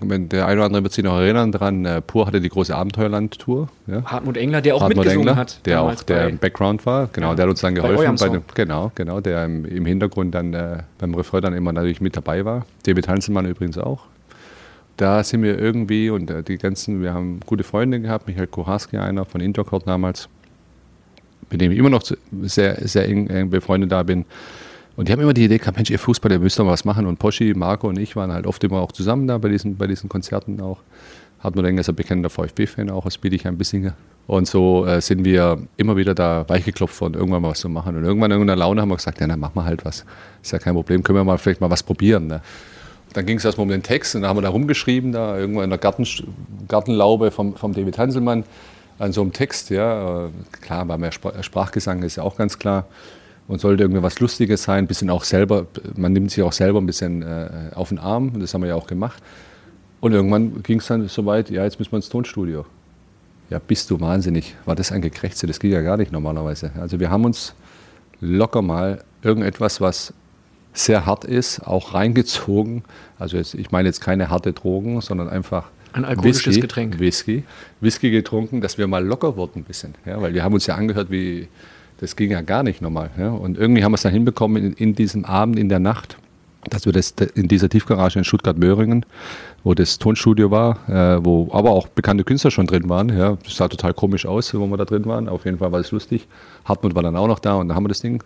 [0.00, 2.74] Man, der eine oder andere wird sich noch erinnern daran, äh, Pur hatte die große
[2.74, 3.68] Abenteuerland-Tour.
[3.86, 4.02] Ja.
[4.04, 5.66] Hartmut Engler, der auch Hartmut mitgesungen Engler, hat.
[5.66, 8.16] Der auch der im Background war, genau, ja, der hat uns dann geholfen.
[8.18, 12.00] Bei dem, genau, genau, der im, im Hintergrund dann äh, beim Refrain dann immer natürlich
[12.00, 12.64] mit dabei war.
[12.86, 14.00] David Hanselmann übrigens auch.
[14.96, 18.96] Da sind wir irgendwie und äh, die ganzen, wir haben gute Freunde gehabt, Michael Koharski,
[18.96, 20.28] einer von Intercord damals,
[21.54, 22.02] mit dem ich immer noch
[22.42, 24.24] sehr, sehr eng befreundet da bin.
[24.96, 27.06] Und die haben immer die Idee gehabt, Mensch, ihr Fußballer, ihr müsst doch was machen.
[27.06, 29.86] Und Poschi, Marco und ich waren halt oft immer auch zusammen da bei diesen, bei
[29.86, 30.78] diesen Konzerten auch.
[31.40, 33.94] Hartmut Engler ist ein bekannter VfB-Fan auch aus Bietigheim-Bissinger.
[34.26, 37.96] Und so äh, sind wir immer wieder da weichgeklopft worden, irgendwann mal was zu machen.
[37.96, 40.04] Und irgendwann in irgendeiner Laune haben wir gesagt, ja, dann machen wir halt was.
[40.42, 42.26] Ist ja kein Problem, können wir mal vielleicht mal was probieren.
[42.28, 42.40] Ne?
[43.12, 45.60] Dann ging es erstmal um den Text und dann haben wir da rumgeschrieben, da irgendwo
[45.60, 46.06] in der Garten,
[46.66, 48.44] Gartenlaube vom, vom David Hanselmann
[48.98, 49.70] an so einem Text.
[49.70, 50.30] Ja,
[50.60, 52.86] klar, war mehr Sprachgesang, ist ja auch ganz klar
[53.46, 56.80] und sollte irgendwie was Lustiges sein, ein bisschen auch selber, man nimmt sich auch selber
[56.80, 59.22] ein bisschen äh, auf den Arm, das haben wir ja auch gemacht.
[60.00, 62.66] Und irgendwann ging es dann so weit, ja, jetzt müssen wir ins Tonstudio.
[63.50, 64.54] Ja, bist du wahnsinnig.
[64.64, 65.46] War das ein Gekrächze?
[65.46, 66.72] Das ging ja gar nicht normalerweise.
[66.80, 67.54] Also wir haben uns
[68.20, 70.12] locker mal irgendetwas, was
[70.72, 72.84] sehr hart ist, auch reingezogen.
[73.18, 76.98] Also jetzt, ich meine jetzt keine harte Drogen, sondern einfach ein alkoholisches Whisky, Getränk.
[76.98, 77.44] Whisky,
[77.80, 79.94] Whisky getrunken, dass wir mal locker wurden ein bisschen.
[80.04, 81.48] Ja, weil wir haben uns ja angehört wie
[81.98, 83.10] das ging ja gar nicht normal.
[83.18, 83.30] Ja.
[83.30, 86.16] Und irgendwie haben wir es dann hinbekommen in, in, diesem Abend, in der Nacht,
[86.68, 89.06] dass wir das in dieser Tiefgarage in Stuttgart-Möhringen,
[89.62, 93.16] wo das Tonstudio war, äh, wo aber auch bekannte Künstler schon drin waren.
[93.16, 95.28] Ja, das sah total komisch aus, wo wir da drin waren.
[95.28, 96.26] Auf jeden Fall war es lustig.
[96.64, 98.22] Hartmut war dann auch noch da und da haben wir das Ding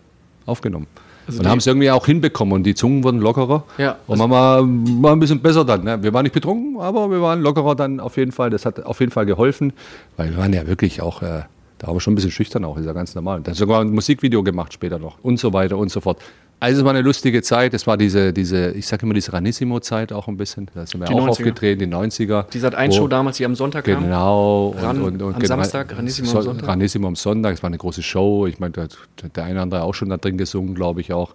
[0.46, 0.87] aufgenommen.
[1.28, 3.64] Also und haben es irgendwie auch hinbekommen und die Zungen wurden lockerer.
[3.76, 5.84] Ja, und man war, war ein bisschen besser dann.
[5.84, 6.02] Ne?
[6.02, 8.50] Wir waren nicht betrunken, aber wir waren lockerer dann auf jeden Fall.
[8.50, 9.72] Das hat auf jeden Fall geholfen,
[10.16, 11.42] weil wir waren ja wirklich auch äh,
[11.78, 13.40] da war wir schon ein bisschen schüchtern auch, ist ja ganz normal.
[13.42, 16.18] Da sogar ein Musikvideo gemacht später noch und so weiter und so fort.
[16.61, 17.73] Also es war eine lustige Zeit.
[17.75, 20.68] Es war diese, diese ich sage immer diese Ranissimo-Zeit auch ein bisschen.
[20.75, 21.29] Da sind wir die auch 90er.
[21.29, 22.51] aufgetreten, die 90er.
[22.51, 24.03] Die sat 1 Show damals, die am Sonntag kam.
[24.03, 24.75] Genau.
[24.79, 26.68] Ran, und, und, am Samstag, Ranissimo am Sonntag.
[26.68, 28.47] Ranissimo am Sonntag, es war eine große Show.
[28.47, 28.88] Ich meine, der,
[29.35, 31.35] der eine oder andere auch schon da drin gesungen, glaube ich auch.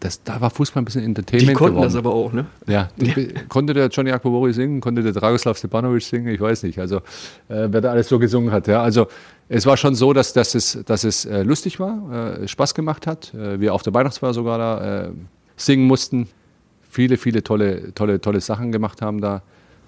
[0.00, 1.88] Das, da war Fußball ein bisschen Entertainment Die konnten geworden.
[1.88, 2.46] das aber auch, ne?
[2.68, 2.88] Ja.
[2.96, 3.14] ja.
[3.48, 4.80] Konnte der Johnny Akbobori singen?
[4.80, 6.28] Konnte der Dragoslav Stepanovic singen?
[6.28, 6.78] Ich weiß nicht.
[6.78, 6.98] Also,
[7.48, 8.68] äh, wer da alles so gesungen hat.
[8.68, 8.82] Ja.
[8.82, 9.08] Also,
[9.48, 13.06] es war schon so, dass, dass es, dass es äh, lustig war, äh, Spaß gemacht
[13.06, 13.32] hat.
[13.34, 15.10] Äh, wir auf der Weihnachtsfeier sogar da äh,
[15.56, 16.28] singen mussten.
[16.90, 19.42] Viele, viele tolle, tolle, tolle Sachen gemacht haben da.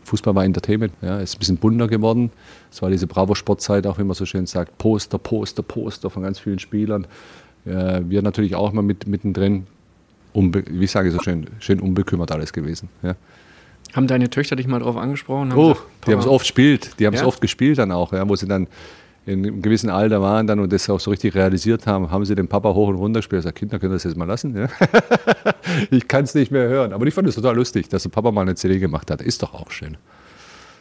[0.04, 2.30] Fußball war Entertainment, ja, ist ein bisschen bunter geworden.
[2.70, 6.38] Es war diese Bravo-Sportzeit, auch wie man so schön sagt, Poster, Poster, Poster von ganz
[6.38, 7.06] vielen Spielern.
[7.66, 9.66] Äh, wir natürlich auch immer mit, mittendrin,
[10.32, 12.88] unbe wie ich sage so schön, schön unbekümmert alles gewesen.
[13.02, 13.14] Ja.
[13.92, 15.50] Haben deine Töchter dich mal drauf angesprochen?
[15.50, 17.26] Haben oh, gesagt, die haben es oft gespielt, die haben es ja?
[17.26, 18.68] oft gespielt dann auch, ja, wo sie dann
[19.30, 22.34] in einem gewissen Alter waren dann und das auch so richtig realisiert haben, haben sie
[22.34, 23.40] den Papa hoch und runter gespielt.
[23.40, 24.56] Ich sage, Kinder, können das jetzt mal lassen?
[24.56, 24.68] Ja?
[25.90, 26.92] ich kann es nicht mehr hören.
[26.92, 29.22] Aber ich fand es total lustig, dass der Papa mal eine CD gemacht hat.
[29.22, 29.96] Ist doch auch schön.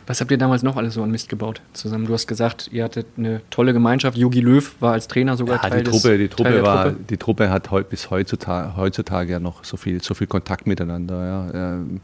[0.07, 2.07] Was habt ihr damals noch alles so an Mist gebaut zusammen?
[2.07, 4.17] Du hast gesagt, ihr hattet eine tolle Gemeinschaft.
[4.17, 6.83] Jogi Löw war als Trainer sogar ja, Teil die Truppe, des, die Truppe Teil war,
[6.85, 6.99] Truppe.
[7.07, 11.25] Die Truppe hat heut, bis heutzutage, heutzutage ja noch so viel, so viel Kontakt miteinander.
[11.53, 11.73] Ja.
[11.75, 12.01] Ähm,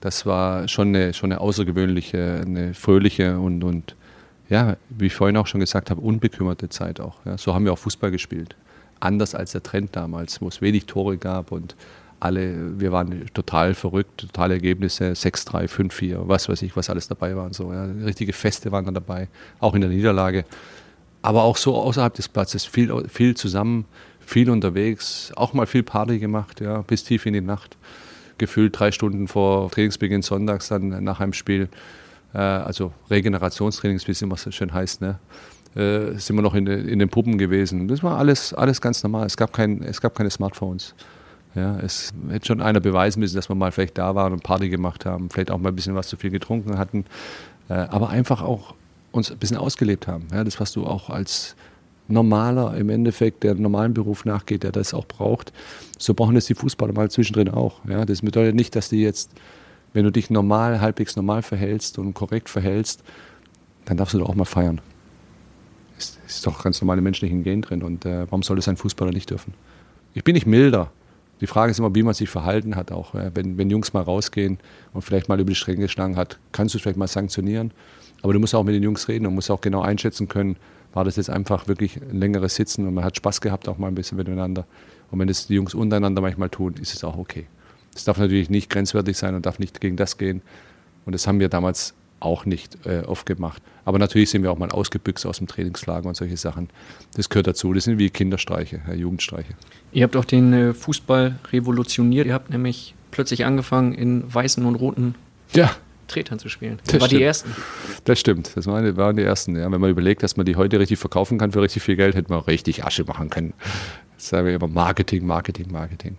[0.00, 3.96] das war schon eine, schon eine außergewöhnliche, eine fröhliche und, und
[4.50, 7.16] ja, wie ich vorhin auch schon gesagt habe, unbekümmerte Zeit auch.
[7.24, 7.38] Ja.
[7.38, 8.56] So haben wir auch Fußball gespielt.
[8.98, 11.76] Anders als der Trend damals, wo es wenig Tore gab und
[12.18, 17.34] alle, wir waren total verrückt, totale Ergebnisse, 6-3, 5-4, was weiß ich, was alles dabei
[17.34, 17.72] war und so.
[17.72, 17.84] Ja.
[17.84, 20.44] Richtige Feste waren dann dabei, auch in der Niederlage.
[21.22, 23.86] Aber auch so außerhalb des Platzes, viel, viel zusammen,
[24.18, 27.78] viel unterwegs, auch mal viel Party gemacht, ja, bis tief in die Nacht.
[28.36, 31.68] Gefühlt drei Stunden vor Trainingsbeginn sonntags dann nach einem Spiel
[32.38, 35.18] also Regenerationstrainings, wie es immer so schön heißt, ne?
[35.74, 37.86] Äh, sind wir noch in, in, den Puppen gewesen.
[37.86, 39.26] Das war alles, alles ganz normal.
[39.26, 40.94] Es gab, kein, es gab keine Smartphones.
[41.54, 44.68] Ja, es hätte schon einer beweisen müssen, dass wir mal vielleicht da waren und Party
[44.68, 47.04] gemacht haben, vielleicht auch mal ein bisschen was zu viel getrunken hatten,
[47.68, 48.74] äh, aber einfach auch
[49.10, 50.28] uns ein bisschen ausgelebt haben.
[50.32, 51.56] Ja, das, was du auch als
[52.06, 55.52] normaler im Endeffekt, der normalen Beruf nachgeht, der das auch braucht,
[55.98, 57.80] so brauchen das die Fußballer mal zwischendrin auch.
[57.88, 59.30] Ja, das bedeutet nicht, dass die jetzt
[59.92, 63.02] wenn du dich normal, halbwegs normal verhältst und korrekt verhältst,
[63.84, 64.80] dann darfst du doch auch mal feiern.
[65.98, 69.12] Ist, ist doch ganz normale menschlichen Gen drin und äh, warum soll das ein Fußballer
[69.12, 69.54] nicht dürfen?
[70.14, 70.90] Ich bin nicht milder.
[71.40, 73.14] Die Frage ist immer, wie man sich verhalten hat auch.
[73.14, 73.30] Ja.
[73.34, 74.58] Wenn, wenn Jungs mal rausgehen
[74.92, 77.72] und vielleicht mal über die Stränge geschlagen hat, kannst du es vielleicht mal sanktionieren.
[78.22, 80.56] Aber du musst auch mit den Jungs reden und musst auch genau einschätzen können,
[80.92, 83.88] war das jetzt einfach wirklich ein längeres Sitzen und man hat Spaß gehabt auch mal
[83.88, 84.66] ein bisschen miteinander.
[85.10, 87.46] Und wenn das die Jungs untereinander manchmal tun, ist es auch okay.
[88.00, 90.40] Es darf natürlich nicht grenzwertig sein und darf nicht gegen das gehen.
[91.04, 93.62] Und das haben wir damals auch nicht äh, oft gemacht.
[93.84, 96.70] Aber natürlich sind wir auch mal ausgebüxt aus dem Trainingslager und solche Sachen.
[97.14, 97.74] Das gehört dazu.
[97.74, 99.52] Das sind wie Kinderstreiche, ja, Jugendstreiche.
[99.92, 102.26] Ihr habt auch den äh, Fußball revolutioniert.
[102.26, 105.14] Ihr habt nämlich plötzlich angefangen, in weißen und roten
[105.52, 105.70] ja.
[106.08, 106.78] Tretern zu spielen.
[106.84, 107.26] Das Das war die stimmt.
[107.26, 107.50] ersten.
[108.04, 109.56] Das stimmt, das waren die, waren die ersten.
[109.56, 109.70] Ja.
[109.70, 112.32] Wenn man überlegt, dass man die heute richtig verkaufen kann für richtig viel Geld, hätte
[112.32, 113.52] man richtig Asche machen können.
[114.16, 116.16] Das sagen wir immer Marketing, Marketing, Marketing.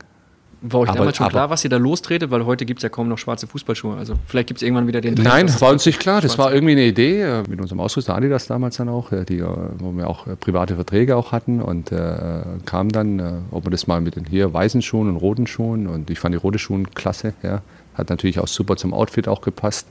[0.63, 2.30] War euch Aber- damals schon aber- klar, was ihr da lostretet?
[2.30, 3.97] Weil heute gibt es ja kaum noch schwarze Fußballschuhe.
[3.97, 6.21] Also vielleicht gibt es irgendwann wieder den Trend, Nein, das war uns nicht klar.
[6.21, 9.39] Das war irgendwie eine Idee äh, mit unserem Ausrüster Adidas damals dann auch, äh, die,
[9.39, 9.47] äh,
[9.80, 13.88] wo wir auch private Verträge auch hatten und äh, kam dann, äh, ob wir das
[13.88, 16.91] mal mit den hier weißen Schuhen und roten Schuhen und ich fand die rote Schuhen
[16.93, 17.63] klasse, ja,
[17.95, 19.88] hat natürlich auch super zum Outfit auch gepasst.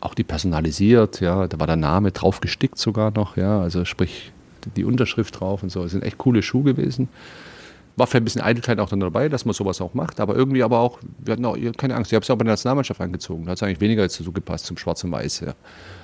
[0.00, 4.32] Auch die personalisiert, ja, da war der Name drauf gestickt sogar noch, ja, also sprich
[4.76, 5.82] die Unterschrift drauf und so.
[5.82, 7.08] Das sind echt coole Schuhe gewesen.
[7.96, 10.62] War vielleicht ein bisschen Eitelkeit auch dann dabei, dass man sowas auch macht, aber irgendwie
[10.62, 13.44] aber auch, wir hatten auch keine Angst, ich habe es auch bei der Nationalmannschaft angezogen,
[13.44, 15.40] da hat es eigentlich weniger dazu gepasst zum Schwarz und Weiß.
[15.40, 15.54] Ja.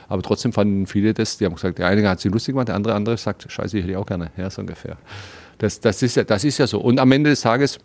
[0.08, 2.76] Aber trotzdem fanden viele das, die haben gesagt, der eine hat sich lustig gemacht, der
[2.76, 4.98] andere, andere sagt, scheiße, ich hätte auch gerne, ja, so ungefähr.
[5.58, 6.80] Das, das, ist ja, das ist ja so.
[6.80, 7.78] Und am Ende des Tages,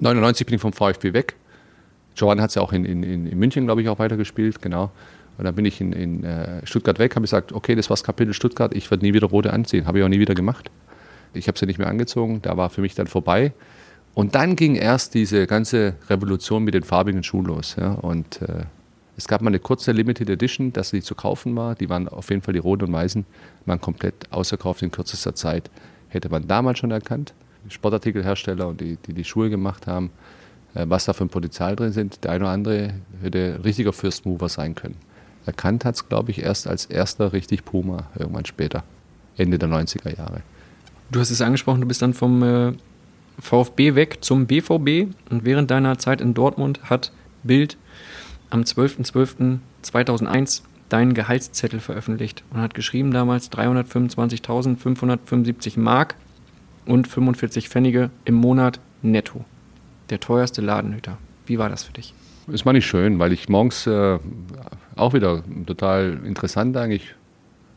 [0.00, 1.36] 99 bin ich vom VfB weg.
[2.14, 4.90] Joan hat es ja auch in, in, in in München, glaube ich, auch weitergespielt, genau.
[5.38, 8.04] Und dann bin ich in, in äh, Stuttgart weg, habe gesagt, okay, das war das
[8.04, 9.86] Kapitel Stuttgart, ich werde nie wieder rote anziehen.
[9.86, 10.70] Habe ich auch nie wieder gemacht.
[11.36, 13.52] Ich habe sie nicht mehr angezogen, da war für mich dann vorbei.
[14.14, 17.76] Und dann ging erst diese ganze Revolution mit den farbigen Schuhen los.
[17.78, 17.92] Ja.
[17.92, 18.64] Und äh,
[19.16, 21.74] es gab mal eine kurze Limited Edition, dass die zu kaufen war.
[21.74, 23.26] Die waren auf jeden Fall die roten und weißen,
[23.66, 25.70] waren komplett ausverkauft in kürzester Zeit.
[26.08, 27.34] Hätte man damals schon erkannt,
[27.68, 30.10] Sportartikelhersteller und die, die die Schuhe gemacht haben,
[30.74, 32.24] äh, was da für ein Potenzial drin sind.
[32.24, 34.96] Der eine oder andere hätte richtiger First Mover sein können.
[35.46, 38.82] Erkannt hat es, glaube ich, erst als erster richtig Puma, irgendwann später,
[39.36, 40.42] Ende der 90er Jahre.
[41.10, 42.72] Du hast es angesprochen, du bist dann vom äh,
[43.38, 47.78] VfB weg zum BVB und während deiner Zeit in Dortmund hat Bild
[48.50, 56.14] am 12.12.2001 deinen Gehaltszettel veröffentlicht und hat geschrieben damals 325.575 Mark
[56.86, 59.44] und 45 Pfennige im Monat netto.
[60.10, 61.18] Der teuerste Ladenhüter.
[61.46, 62.14] Wie war das für dich?
[62.52, 64.20] Es war nicht schön, weil ich morgens äh,
[64.94, 67.16] auch wieder total interessant eigentlich,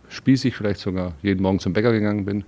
[0.10, 2.44] spießig vielleicht sogar, jeden Morgen zum Bäcker gegangen bin,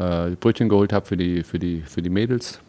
[0.00, 2.60] äh, Brötchen geholt habe für die, für, die, für die Mädels.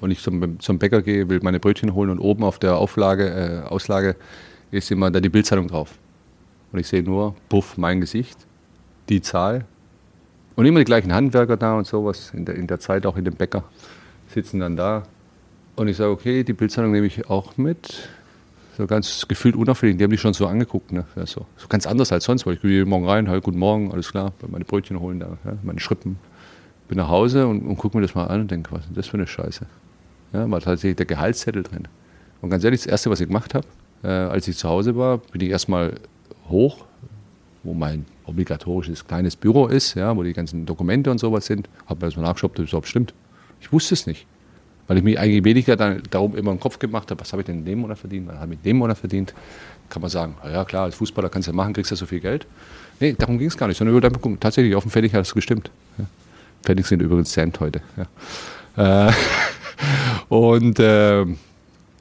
[0.00, 3.28] Und ich zum, zum Bäcker gehe, will meine Brötchen holen und oben auf der Auflage,
[3.64, 4.16] äh, Auslage
[4.72, 5.94] ist immer da die Bildzeitung drauf.
[6.72, 8.36] Und ich sehe nur, puff, mein Gesicht,
[9.08, 9.64] die Zahl.
[10.56, 13.24] Und immer die gleichen Handwerker da und sowas, in der, in der Zeit auch in
[13.24, 13.64] dem Bäcker,
[14.26, 15.04] sitzen dann da.
[15.76, 18.08] Und ich sage, okay, die Bildzeitung nehme ich auch mit.
[18.76, 19.98] So ganz gefühlt unauffällig.
[19.98, 20.92] Die haben die schon so angeguckt.
[20.92, 21.04] Ne?
[21.14, 23.58] Ja, so, so ganz anders als sonst, weil ich gehe jeden Morgen rein, halt, guten
[23.58, 26.18] Morgen, alles klar, meine Brötchen holen da, ja, meine Schrippen.
[26.92, 29.06] Bin nach Hause und, und gucke mir das mal an und denke, was ist das
[29.06, 29.64] für eine Scheiße?
[30.34, 31.88] Ja, war tatsächlich der Gehaltszettel drin.
[32.42, 33.66] Und ganz ehrlich, das Erste, was ich gemacht habe,
[34.02, 35.94] äh, als ich zu Hause war, bin ich erstmal
[36.50, 36.84] hoch,
[37.62, 41.66] wo mein obligatorisches kleines Büro ist, ja, wo die ganzen Dokumente und sowas sind.
[41.86, 43.14] Habe mir das mal nachgeschaut, ob das überhaupt stimmt.
[43.62, 44.26] Ich wusste es nicht.
[44.86, 47.46] Weil ich mich eigentlich weniger dann darum immer im Kopf gemacht habe, was habe ich
[47.46, 49.32] denn in dem Monat verdient, was habe ich in dem Monat verdient.
[49.88, 52.20] Kann man sagen, ja klar, als Fußballer kannst du ja machen, kriegst ja so viel
[52.20, 52.46] Geld.
[53.00, 55.70] Nee, darum ging es gar nicht, sondern über gucken, tatsächlich auf hat es gestimmt.
[56.62, 57.80] Pfennig sind übrigens Cent heute.
[58.76, 59.08] Ja.
[59.08, 59.12] Äh,
[60.28, 61.26] und äh,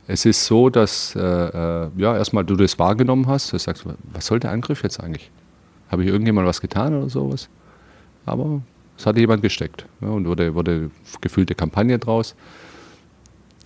[0.07, 4.25] es ist so, dass äh, äh, ja, erstmal du das wahrgenommen hast, du sagst, was
[4.25, 5.31] soll der Angriff jetzt eigentlich?
[5.89, 7.49] Habe ich irgendjemand was getan oder sowas?
[8.25, 8.61] Aber
[8.97, 12.35] es hatte jemand gesteckt ja, und wurde, wurde gefühlte Kampagne draus.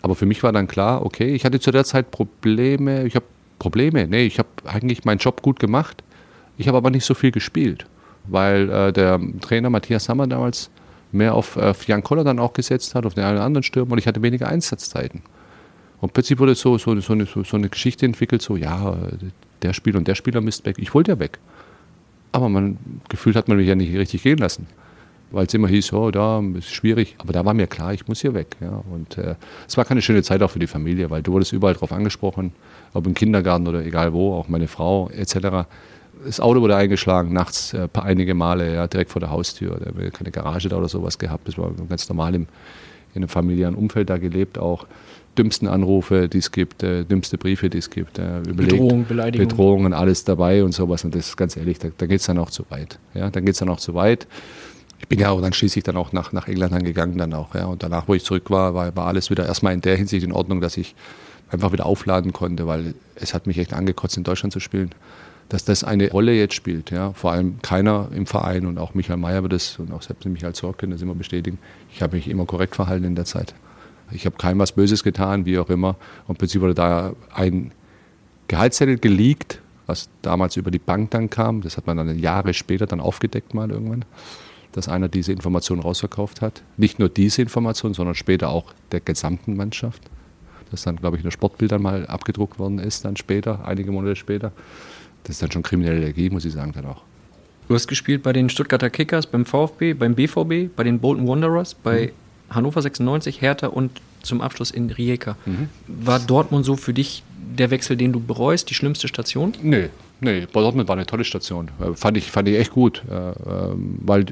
[0.01, 3.25] Aber für mich war dann klar, okay, ich hatte zu der Zeit Probleme, ich habe
[3.57, 6.03] Probleme, nee, ich habe eigentlich meinen Job gut gemacht,
[6.57, 7.87] ich habe aber nicht so viel gespielt,
[8.25, 10.69] weil äh, der Trainer Matthias Sammer damals
[11.15, 13.93] mehr auf, auf Jan Koller dann auch gesetzt hat, auf den einen oder anderen Stürmer
[13.93, 15.21] und ich hatte weniger Einsatzzeiten.
[16.01, 18.95] Und plötzlich wurde so, so, so, eine, so, so eine Geschichte entwickelt, so, ja,
[19.61, 20.75] der Spieler und der Spieler müsst weg.
[20.79, 21.39] Ich wollte ja weg.
[22.31, 22.77] Aber man,
[23.09, 24.67] gefühlt hat man mich ja nicht richtig gehen lassen.
[25.31, 27.15] Weil es immer hieß, oh, da ist schwierig.
[27.17, 28.55] Aber da war mir klar, ich muss hier weg.
[28.61, 28.83] Ja.
[28.91, 29.35] Und äh,
[29.67, 32.51] es war keine schöne Zeit auch für die Familie, weil du wurdest überall drauf angesprochen,
[32.93, 35.67] ob im Kindergarten oder egal wo, auch meine Frau etc.
[36.23, 39.77] Das Auto wurde eingeschlagen, nachts äh, einige Male, ja, direkt vor der Haustür.
[39.79, 41.47] Da haben wir keine Garage da oder sowas gehabt.
[41.47, 42.47] Das war ganz normal im,
[43.13, 44.85] in einem familiären Umfeld da gelebt auch
[45.37, 48.17] dümmsten Anrufe, die es gibt, äh, dümmste Briefe, die es gibt.
[48.17, 49.47] Äh, überlegt, Bedrohung, Beleidigung.
[49.47, 51.03] Bedrohungen, alles dabei und sowas.
[51.03, 52.99] Und das ist ganz ehrlich, da, da geht es dann auch zu weit.
[53.13, 54.27] Ja, dann geht es dann auch zu weit.
[54.99, 57.53] Ich bin ja auch dann schließlich dann auch nach, nach England dann gegangen dann auch.
[57.53, 57.65] Ja.
[57.65, 60.31] Und danach, wo ich zurück war, war, war alles wieder erstmal in der Hinsicht in
[60.31, 60.95] Ordnung, dass ich
[61.49, 64.91] einfach wieder aufladen konnte, weil es hat mich echt angekotzt, in Deutschland zu spielen.
[65.49, 67.13] Dass das eine Rolle jetzt spielt, ja.
[67.13, 70.53] Vor allem keiner im Verein und auch Michael Mayer wird es und auch selbst Michael
[70.53, 71.59] Zorc können das immer bestätigen.
[71.93, 73.53] Ich habe mich immer korrekt verhalten in der Zeit.
[74.11, 75.95] Ich habe keinem was Böses getan, wie auch immer.
[76.27, 77.71] Und plötzlich wurde da ein
[78.47, 81.61] Gehaltszettel geleakt was damals über die Bank dann kam.
[81.61, 84.05] Das hat man dann Jahre später dann aufgedeckt mal irgendwann,
[84.71, 86.63] dass einer diese Information rausverkauft hat.
[86.77, 90.01] Nicht nur diese Information, sondern später auch der gesamten Mannschaft.
[90.71, 94.15] Das dann, glaube ich, in der Sportbildern mal abgedruckt worden ist, dann später, einige Monate
[94.15, 94.51] später.
[95.25, 97.01] Das ist dann schon kriminelle Energie, muss ich sagen, dann auch.
[97.67, 101.73] Du hast gespielt bei den Stuttgarter Kickers, beim VfB, beim BVB, bei den Bolton Wanderers,
[101.73, 102.11] bei
[102.49, 102.55] mhm.
[102.55, 105.35] Hannover 96, Hertha und zum Abschluss in Rijeka.
[105.45, 105.69] Mhm.
[105.87, 107.23] War Dortmund so für dich
[107.57, 109.53] der Wechsel, den du bereust, die schlimmste Station?
[109.61, 109.89] Nee,
[110.21, 111.69] nee, Dortmund war eine tolle Station.
[111.79, 113.01] Äh, fand ich, fand ich echt gut.
[113.09, 114.25] Äh, ähm, weil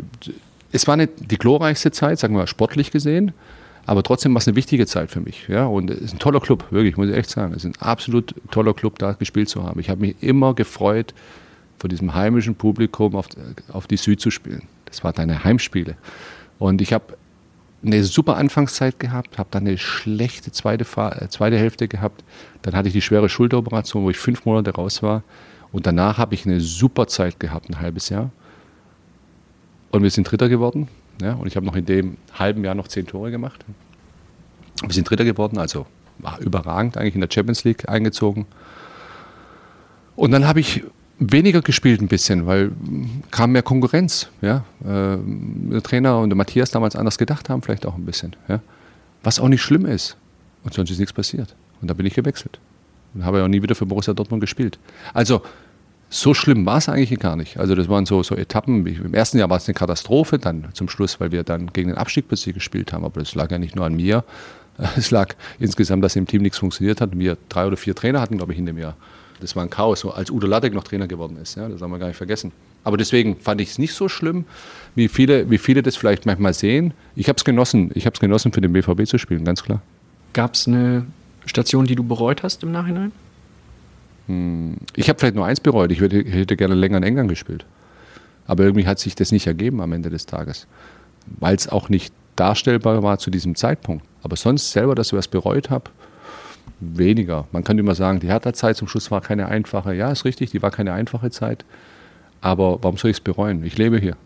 [0.71, 3.33] es war nicht die glorreichste Zeit, sagen wir mal, sportlich gesehen.
[3.85, 5.47] Aber trotzdem war es eine wichtige Zeit für mich.
[5.47, 5.65] Ja?
[5.65, 7.53] Und es ist ein toller Club, wirklich, muss ich echt sagen.
[7.53, 9.79] Es ist ein absolut toller Club, da gespielt zu haben.
[9.79, 11.13] Ich habe mich immer gefreut,
[11.79, 13.27] vor diesem heimischen Publikum auf,
[13.67, 14.63] auf die Süd zu spielen.
[14.85, 15.97] Das waren deine Heimspiele.
[16.57, 17.17] Und ich habe
[17.83, 22.23] eine super Anfangszeit gehabt, habe dann eine schlechte zweite, äh, zweite Hälfte gehabt.
[22.61, 25.23] Dann hatte ich die schwere Schulteroperation, wo ich fünf Monate raus war.
[25.73, 28.31] Und danach habe ich eine super Zeit gehabt, ein halbes Jahr.
[29.91, 30.87] Und wir sind Dritter geworden.
[31.21, 33.63] Ja, und ich habe noch in dem halben Jahr noch zehn Tore gemacht.
[34.81, 35.85] Wir sind Dritter geworden, also
[36.19, 38.45] war überragend eigentlich in der Champions League eingezogen.
[40.15, 40.83] Und dann habe ich
[41.19, 42.71] weniger gespielt ein bisschen, weil
[43.31, 44.29] kam mehr Konkurrenz.
[44.41, 44.63] Ja?
[44.83, 45.17] Äh,
[45.71, 48.35] der Trainer und der Matthias damals anders gedacht haben, vielleicht auch ein bisschen.
[48.47, 48.59] Ja?
[49.23, 50.17] Was auch nicht schlimm ist.
[50.63, 51.55] Und sonst ist nichts passiert.
[51.81, 52.59] Und da bin ich gewechselt.
[53.13, 54.79] Und habe ja auch nie wieder für Borussia Dortmund gespielt.
[55.13, 55.41] Also
[56.13, 57.57] so schlimm war es eigentlich gar nicht.
[57.57, 58.85] Also das waren so, so Etappen.
[58.85, 61.97] Im ersten Jahr war es eine Katastrophe, dann zum Schluss, weil wir dann gegen den
[61.97, 63.03] Abstieg plötzlich gespielt haben.
[63.03, 64.23] Aber das lag ja nicht nur an mir.
[64.97, 67.17] Es lag insgesamt, dass im Team nichts funktioniert hat.
[67.17, 68.95] Wir drei oder vier Trainer hatten, glaube ich, in dem Jahr.
[69.39, 71.55] Das war ein Chaos, so als Udo Lattek noch Trainer geworden ist.
[71.55, 72.51] Ja, das haben wir gar nicht vergessen.
[72.83, 74.45] Aber deswegen fand ich es nicht so schlimm,
[74.95, 76.93] wie viele, wie viele das vielleicht manchmal sehen.
[77.15, 77.91] Ich habe es genossen.
[77.93, 79.81] Ich habe es genossen, für den BVB zu spielen, ganz klar.
[80.33, 81.05] Gab es eine
[81.45, 83.11] Station, die du bereut hast im Nachhinein?
[84.27, 85.91] Hm, ich habe vielleicht nur eins bereut.
[85.91, 87.65] Ich hätte, gerne länger in England gespielt.
[88.45, 90.67] Aber irgendwie hat sich das nicht ergeben am Ende des Tages.
[91.25, 94.05] Weil es auch nicht darstellbar war zu diesem Zeitpunkt.
[94.21, 95.91] Aber sonst selber, dass ich was bereut habe,
[96.79, 97.47] weniger.
[97.51, 99.93] Man kann immer sagen, die Hertha-Zeit zum Schluss war keine einfache.
[99.93, 101.65] Ja, ist richtig, die war keine einfache Zeit.
[102.41, 103.63] Aber warum soll ich es bereuen?
[103.63, 104.17] Ich lebe hier.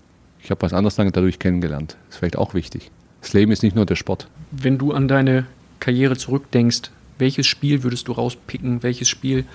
[0.41, 1.97] Ich habe was anderes dadurch kennengelernt.
[2.07, 2.91] Das ist vielleicht auch wichtig.
[3.21, 4.27] Das Leben ist nicht nur der Sport.
[4.51, 5.45] Wenn du an deine
[5.79, 8.83] Karriere zurückdenkst, welches Spiel würdest du rauspicken?
[8.83, 9.45] Welches Spiel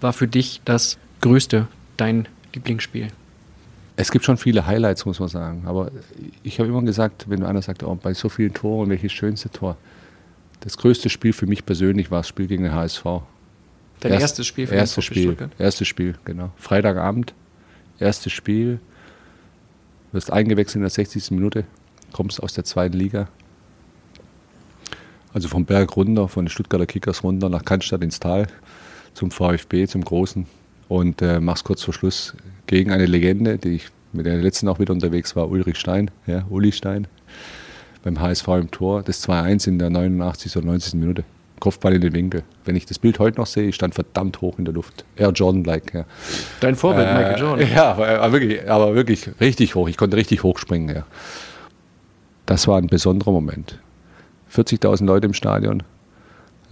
[0.00, 3.08] war für dich das größte, dein Lieblingsspiel?
[3.96, 5.62] Es gibt schon viele Highlights, muss man sagen.
[5.66, 5.90] Aber
[6.42, 9.76] ich habe immer gesagt, wenn einer sagt, oh, bei so vielen Toren, welches schönste Tor?
[10.60, 13.04] Das größte Spiel für mich persönlich war das Spiel gegen den HSV.
[14.00, 16.50] Dein Erst, erstes Spiel für erstes Spiel, erstes Spiel, genau.
[16.56, 17.32] Freitagabend,
[17.98, 18.78] erstes Spiel.
[20.12, 21.30] Wirst eingewechselt in der 60.
[21.30, 21.64] Minute,
[22.12, 23.28] kommst aus der zweiten Liga.
[25.32, 28.46] Also vom Berg runter, von den Stuttgarter Kickers runter nach Cannstatt ins Tal,
[29.16, 30.46] zum VfB, zum Großen.
[30.88, 32.34] Und äh, machst kurz vor Schluss
[32.66, 36.44] gegen eine Legende, die ich mit der letzten auch wieder unterwegs war, Ulrich Stein, ja,
[36.48, 37.08] Uli Stein
[38.04, 39.02] beim HSV im Tor.
[39.02, 40.56] Das 2-1 in der 89.
[40.56, 40.94] oder 90.
[40.94, 41.24] Minute.
[41.58, 42.42] Kopfball in den Winkel.
[42.64, 45.04] Wenn ich das Bild heute noch sehe, ich stand verdammt hoch in der Luft.
[45.16, 45.94] Air Jordan-like.
[45.94, 46.04] Ja.
[46.60, 47.68] Dein Vorbild, äh, Michael Jordan.
[47.74, 49.88] Ja, aber wirklich, aber wirklich richtig hoch.
[49.88, 50.94] Ich konnte richtig hoch springen.
[50.94, 51.06] Ja.
[52.44, 53.80] Das war ein besonderer Moment.
[54.54, 55.82] 40.000 Leute im Stadion,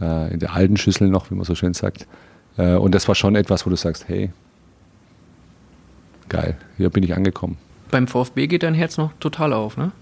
[0.00, 2.06] äh, in der alten Schüssel noch, wie man so schön sagt.
[2.56, 4.30] Äh, und das war schon etwas, wo du sagst, hey,
[6.28, 7.56] geil, hier bin ich angekommen.
[7.90, 9.92] Beim VfB geht dein Herz noch total auf, ne?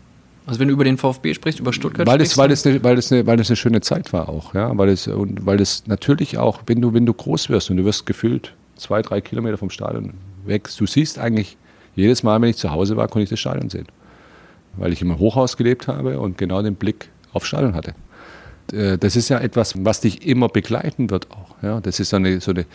[0.46, 2.32] Also wenn du über den VfB sprichst, über Stuttgart weil sprichst.
[2.32, 4.76] Das, weil, das eine, weil, das eine, weil das eine schöne Zeit war auch, ja.
[4.76, 7.84] Weil das, und weil das natürlich auch, wenn du, wenn du groß wirst und du
[7.84, 11.57] wirst gefühlt zwei, drei Kilometer vom Stadion weg, du siehst eigentlich,
[11.94, 13.86] jedes Mal, wenn ich zu Hause war, konnte ich das Stadion sehen.
[14.76, 17.94] Weil ich im Hochhaus gelebt habe und genau den Blick aufs Stadion hatte.
[18.72, 21.56] Äh, das ist ja etwas, was dich immer begleiten wird auch.
[21.62, 21.80] Ja?
[21.80, 22.66] Das ist so eine, so eine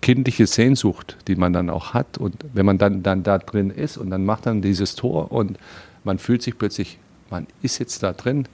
[0.00, 2.18] kindliche Sehnsucht, die man dann auch hat.
[2.18, 5.58] Und wenn man dann, dann da drin ist und dann macht dann dieses Tor und
[6.04, 6.98] man fühlt sich plötzlich
[7.30, 8.46] man ist jetzt da drin,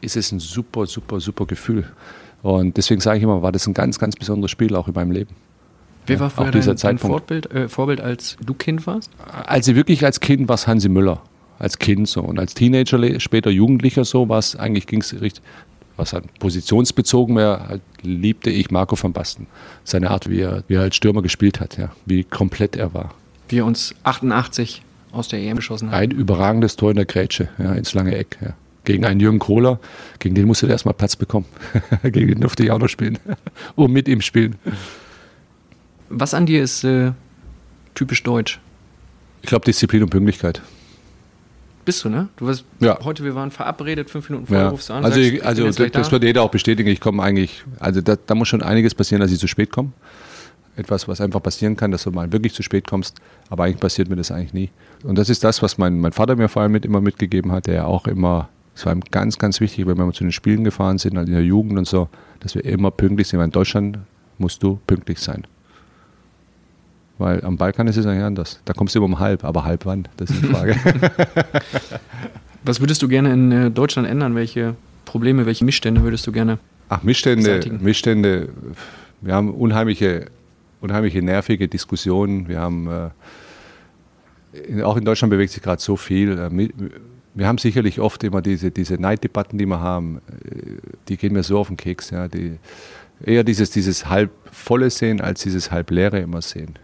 [0.00, 1.84] ist es ein super, super, super Gefühl.
[2.42, 5.10] Und deswegen sage ich immer, war das ein ganz, ganz besonderes Spiel auch in meinem
[5.10, 5.34] Leben.
[6.06, 9.10] Wer war vorher dein, dein Vorbild, äh, Vorbild, als du Kind warst?
[9.46, 11.22] Als ich wirklich als Kind war es Hansi Müller.
[11.58, 12.20] Als Kind so.
[12.20, 15.42] Und als Teenager, später Jugendlicher so, war es eigentlich ging es richtig,
[15.96, 19.46] was halt positionsbezogen wäre, halt liebte ich Marco van Basten.
[19.84, 21.90] Seine Art, wie er, wie er als Stürmer gespielt hat, ja.
[22.06, 23.14] wie komplett er war.
[23.48, 24.82] Wie er uns 88
[25.12, 25.98] aus der EM geschossen hat.
[25.98, 28.38] Ein überragendes Tor in der Grätsche, ja, ins lange Eck.
[28.40, 28.54] Ja.
[28.84, 29.78] Gegen einen Jürgen Kohler,
[30.18, 31.46] gegen den musste er erstmal Platz bekommen.
[32.02, 33.18] gegen den durfte ich auch noch spielen.
[33.76, 34.56] Und mit ihm spielen.
[36.10, 37.12] Was an dir ist äh,
[37.94, 38.60] typisch deutsch?
[39.42, 40.60] Ich glaube Disziplin und Pünktlichkeit.
[41.84, 42.28] Bist du, ne?
[42.36, 42.98] Du warst ja.
[43.04, 44.70] heute, wir waren verabredet, fünf Minuten vorher ja.
[44.70, 45.04] rufst du an.
[45.04, 46.88] Also, sagst, ich, also das, das wird jeder auch bestätigen.
[46.88, 49.92] Ich komme eigentlich, also da, da, muss schon einiges passieren, dass ich zu spät komme.
[50.76, 53.16] etwas, was einfach passieren kann, dass du mal wirklich zu spät kommst.
[53.50, 54.70] Aber eigentlich passiert mir das eigentlich nie.
[55.02, 57.66] Und das ist das, was mein, mein Vater mir vor allem mit, immer mitgegeben hat,
[57.66, 60.32] der ja auch immer, es war ihm ganz, ganz wichtig, wenn wir mal zu den
[60.32, 62.08] Spielen gefahren sind, halt in der Jugend und so,
[62.40, 63.38] dass wir immer pünktlich sind.
[63.38, 63.98] Weil in Deutschland
[64.38, 65.46] musst du pünktlich sein.
[67.18, 68.60] Weil am Balkan ist es eigentlich anders.
[68.64, 70.08] Da kommst du immer um halb, aber halb wann?
[70.16, 70.76] Das ist die Frage.
[72.64, 74.34] Was würdest du gerne in äh, Deutschland ändern?
[74.34, 76.58] Welche Probleme, welche Missstände würdest du gerne?
[76.88, 78.48] Ach, Missstände, Missstände.
[79.20, 80.26] Wir haben unheimliche,
[80.80, 82.48] unheimliche nervige Diskussionen.
[82.48, 82.88] Wir haben
[84.72, 86.38] äh, auch in Deutschland bewegt sich gerade so viel.
[86.38, 86.68] Äh,
[87.34, 90.20] wir haben sicherlich oft immer diese, diese Neiddebatten, die wir haben,
[91.08, 92.10] die gehen mir so auf den Keks.
[92.10, 92.58] Ja, die,
[93.24, 96.78] eher dieses, dieses halb volle sehen als dieses halb leere immer sehen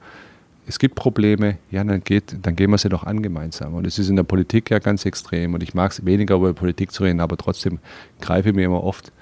[0.67, 3.75] es gibt Probleme, ja, dann, geht, dann gehen wir sie doch an gemeinsam.
[3.75, 5.55] Und es ist in der Politik ja ganz extrem.
[5.55, 7.79] Und ich mag es weniger über Politik zu reden, aber trotzdem
[8.21, 9.13] greife ich mir immer oft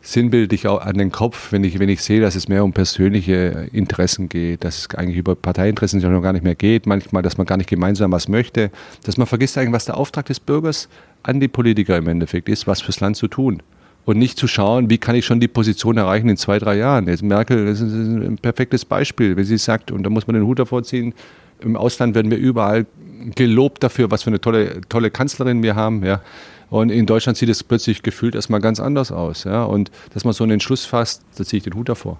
[0.00, 3.68] sinnbildlich auch an den Kopf, wenn ich, wenn ich sehe, dass es mehr um persönliche
[3.72, 7.46] Interessen geht, dass es eigentlich über Parteiinteressen noch gar nicht mehr geht, manchmal, dass man
[7.46, 8.70] gar nicht gemeinsam was möchte,
[9.04, 10.88] dass man vergisst eigentlich, was der Auftrag des Bürgers
[11.24, 13.62] an die Politiker im Endeffekt ist, was fürs Land zu tun
[14.06, 17.08] und nicht zu schauen, wie kann ich schon die Position erreichen in zwei, drei Jahren.
[17.08, 20.46] Jetzt Merkel das ist ein perfektes Beispiel, wenn sie sagt, und da muss man den
[20.46, 21.12] Hut davor ziehen,
[21.60, 22.86] im Ausland werden wir überall
[23.34, 26.04] gelobt dafür, was für eine tolle, tolle Kanzlerin wir haben.
[26.04, 26.22] Ja.
[26.70, 29.42] Und in Deutschland sieht es plötzlich gefühlt erstmal ganz anders aus.
[29.42, 29.64] Ja.
[29.64, 32.18] Und dass man so einen Entschluss fasst, da ziehe ich den Hut davor.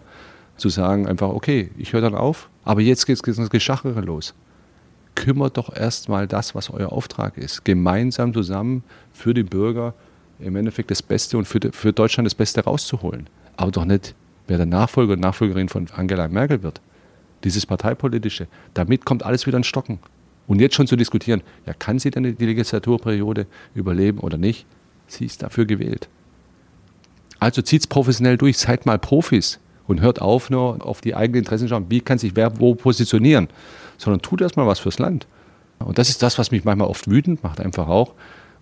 [0.57, 4.35] Zu sagen einfach, okay, ich höre dann auf, aber jetzt geht das Geschachere los.
[5.15, 7.65] Kümmert doch erstmal das, was euer Auftrag ist.
[7.65, 8.83] Gemeinsam zusammen
[9.13, 9.95] für die Bürger
[10.39, 13.29] im Endeffekt das Beste und für, für Deutschland das Beste rauszuholen.
[13.57, 14.15] Aber doch nicht,
[14.47, 16.81] wer der Nachfolger und Nachfolgerin von Angela Merkel wird.
[17.45, 18.47] Dieses Parteipolitische.
[18.75, 19.99] Damit kommt alles wieder in Stocken.
[20.47, 24.67] Und jetzt schon zu diskutieren, ja, kann sie denn die Legislaturperiode überleben oder nicht?
[25.09, 26.09] Sie ist dafür gewählt.
[27.39, 31.41] Also zieht es professionell durch, seid mal Profis und hört auf, nur auf die eigenen
[31.41, 33.49] Interessen schauen, wie kann sich wer wo positionieren,
[33.99, 35.27] sondern tut erstmal was fürs Land.
[35.79, 38.15] Und das ist das, was mich manchmal oft wütend macht, einfach auch,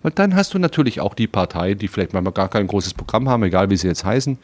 [0.05, 3.27] und dann hast du natürlich auch die Partei, die vielleicht manchmal gar kein großes Programm
[3.27, 4.37] haben, egal wie sie jetzt heißen,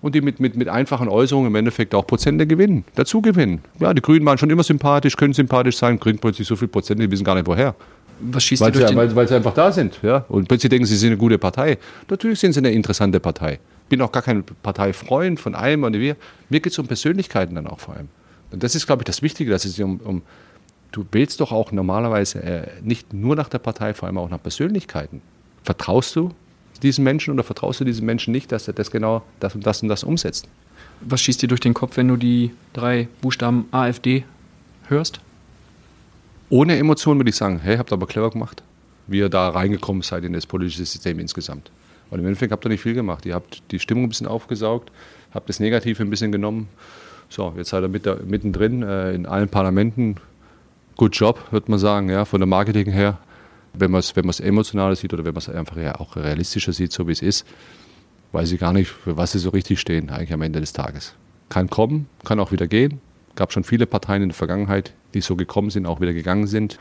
[0.00, 3.62] und die mit, mit, mit einfachen Äußerungen im Endeffekt auch Prozente gewinnen, dazu gewinnen.
[3.80, 7.02] Ja, die Grünen waren schon immer sympathisch, können sympathisch sein, kriegen plötzlich so viele Prozente,
[7.02, 7.74] die wissen gar nicht woher.
[8.20, 9.98] Was schießt weil, sie, sie, weil, weil sie einfach da sind.
[10.04, 10.24] Ja?
[10.28, 11.78] Und plötzlich denken sie, sie sind eine gute Partei.
[12.08, 13.58] Natürlich sind sie eine interessante Partei.
[13.88, 16.14] Bin auch gar kein Parteifreund von einem oder wir.
[16.48, 18.08] Mir geht es um Persönlichkeiten dann auch vor allem.
[18.52, 20.22] Und das ist, glaube ich, das Wichtige, dass es sich um, um
[20.96, 24.42] du wählst doch auch normalerweise äh, nicht nur nach der Partei, vor allem auch nach
[24.42, 25.20] Persönlichkeiten.
[25.62, 26.30] Vertraust du
[26.82, 29.82] diesen Menschen oder vertraust du diesen Menschen nicht, dass er das genau das und das
[29.82, 30.48] und das umsetzt?
[31.00, 34.24] Was schießt dir durch den Kopf, wenn du die drei Buchstaben AfD
[34.88, 35.20] hörst?
[36.48, 38.62] Ohne Emotionen würde ich sagen, hey, habt ihr aber clever gemacht,
[39.06, 41.70] wie ihr da reingekommen seid in das politische System insgesamt.
[42.08, 43.26] Und im Endeffekt habt ihr nicht viel gemacht.
[43.26, 44.90] Ihr habt die Stimmung ein bisschen aufgesaugt,
[45.34, 46.68] habt das Negative ein bisschen genommen.
[47.28, 50.16] So, jetzt seid ihr mit der, mittendrin äh, in allen Parlamenten,
[50.96, 53.18] Good Job, würde man sagen, ja, von der Marketing her.
[53.74, 56.92] Wenn man es wenn emotionaler sieht oder wenn man es einfach ja auch realistischer sieht,
[56.92, 57.46] so wie es ist,
[58.32, 61.14] weiß ich gar nicht, für was sie so richtig stehen, eigentlich am Ende des Tages.
[61.50, 63.00] Kann kommen, kann auch wieder gehen.
[63.34, 66.78] Gab schon viele Parteien in der Vergangenheit, die so gekommen sind, auch wieder gegangen sind.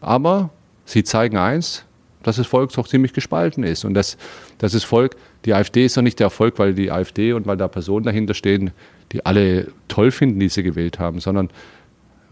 [0.00, 0.50] Aber
[0.84, 1.84] sie zeigen eins,
[2.24, 3.84] dass das Volk doch ziemlich gespalten ist.
[3.84, 4.16] Und dass,
[4.58, 7.56] dass das Volk, die AfD ist doch nicht der Erfolg, weil die AfD und weil
[7.56, 8.72] da Personen dahinter stehen,
[9.12, 11.50] die alle toll finden, die sie gewählt haben, sondern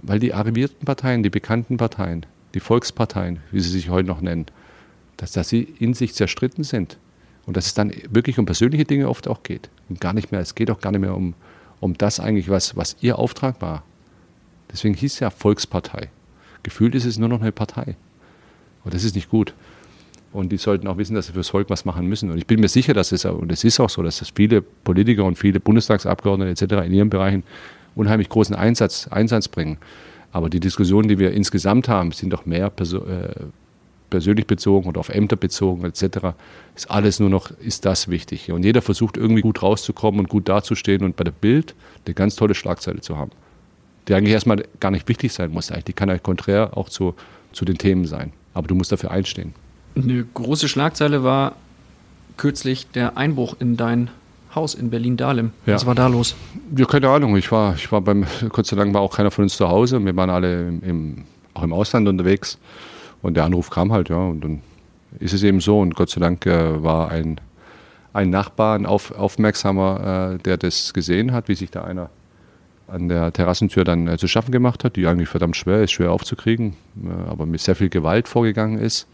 [0.02, 4.46] weil die arrivierten Parteien, die bekannten Parteien, die Volksparteien, wie sie sich heute noch nennen,
[5.16, 6.98] dass, dass sie in sich zerstritten sind.
[7.46, 9.70] Und dass es dann wirklich um persönliche Dinge oft auch geht.
[9.88, 11.34] Und gar nicht mehr, es geht auch gar nicht mehr um,
[11.80, 13.82] um das eigentlich, was, was ihr Auftrag war.
[14.70, 16.10] Deswegen hieß es ja Volkspartei.
[16.62, 17.96] Gefühlt ist es nur noch eine Partei.
[18.84, 19.54] Und das ist nicht gut.
[20.32, 22.30] Und die sollten auch wissen, dass sie fürs Volk was machen müssen.
[22.30, 24.62] Und ich bin mir sicher, dass es, und es ist auch so, dass das viele
[24.62, 26.86] Politiker und viele Bundestagsabgeordnete etc.
[26.86, 27.42] in ihren Bereichen
[28.00, 29.78] unheimlich großen Einsatz, Einsatz bringen.
[30.32, 33.34] Aber die Diskussionen, die wir insgesamt haben, sind doch mehr perso äh,
[34.10, 36.34] persönlich bezogen und auf Ämter bezogen etc.
[36.74, 38.50] Ist alles nur noch, ist das wichtig.
[38.50, 42.34] Und jeder versucht irgendwie gut rauszukommen und gut dazustehen und bei der Bild eine ganz
[42.34, 43.30] tolle Schlagzeile zu haben.
[44.08, 45.70] Die eigentlich erstmal gar nicht wichtig sein muss.
[45.70, 45.84] Eigentlich.
[45.84, 47.14] Die kann eigentlich konträr auch zu,
[47.52, 48.32] zu den Themen sein.
[48.52, 49.54] Aber du musst dafür einstehen.
[49.94, 51.54] Eine große Schlagzeile war
[52.36, 54.10] kürzlich der Einbruch in dein
[54.54, 55.52] Haus in Berlin-Dahlem.
[55.66, 55.74] Ja.
[55.74, 56.34] Was war da los?
[56.76, 57.36] Ja, keine Ahnung.
[57.36, 60.04] Ich war, ich war beim, Gott sei Dank war auch keiner von uns zu Hause.
[60.04, 61.24] Wir waren alle im,
[61.54, 62.58] auch im Ausland unterwegs.
[63.22, 64.16] Und der Anruf kam halt, ja.
[64.16, 64.62] Und dann
[65.18, 65.80] ist es eben so.
[65.80, 67.40] Und Gott sei Dank äh, war ein,
[68.12, 72.10] ein Nachbar, ein auf, Aufmerksamer, äh, der das gesehen hat, wie sich da einer
[72.90, 76.12] an der Terrassentür dann äh, zu schaffen gemacht hat, die eigentlich verdammt schwer ist, schwer
[76.12, 76.74] aufzukriegen,
[77.04, 79.06] äh, aber mit sehr viel Gewalt vorgegangen ist.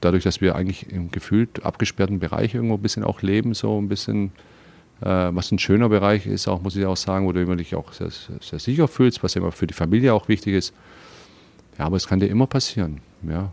[0.00, 3.88] Dadurch, dass wir eigentlich im gefühlt abgesperrten Bereich irgendwo ein bisschen auch leben, so ein
[3.88, 4.32] bisschen
[5.04, 7.92] was ein schöner Bereich ist, auch muss ich auch sagen, wo du immer dich auch
[7.92, 8.08] sehr,
[8.40, 10.72] sehr sicher fühlst, was immer für die Familie auch wichtig ist.
[11.78, 13.00] Ja, aber es kann dir immer passieren.
[13.28, 13.50] Ja.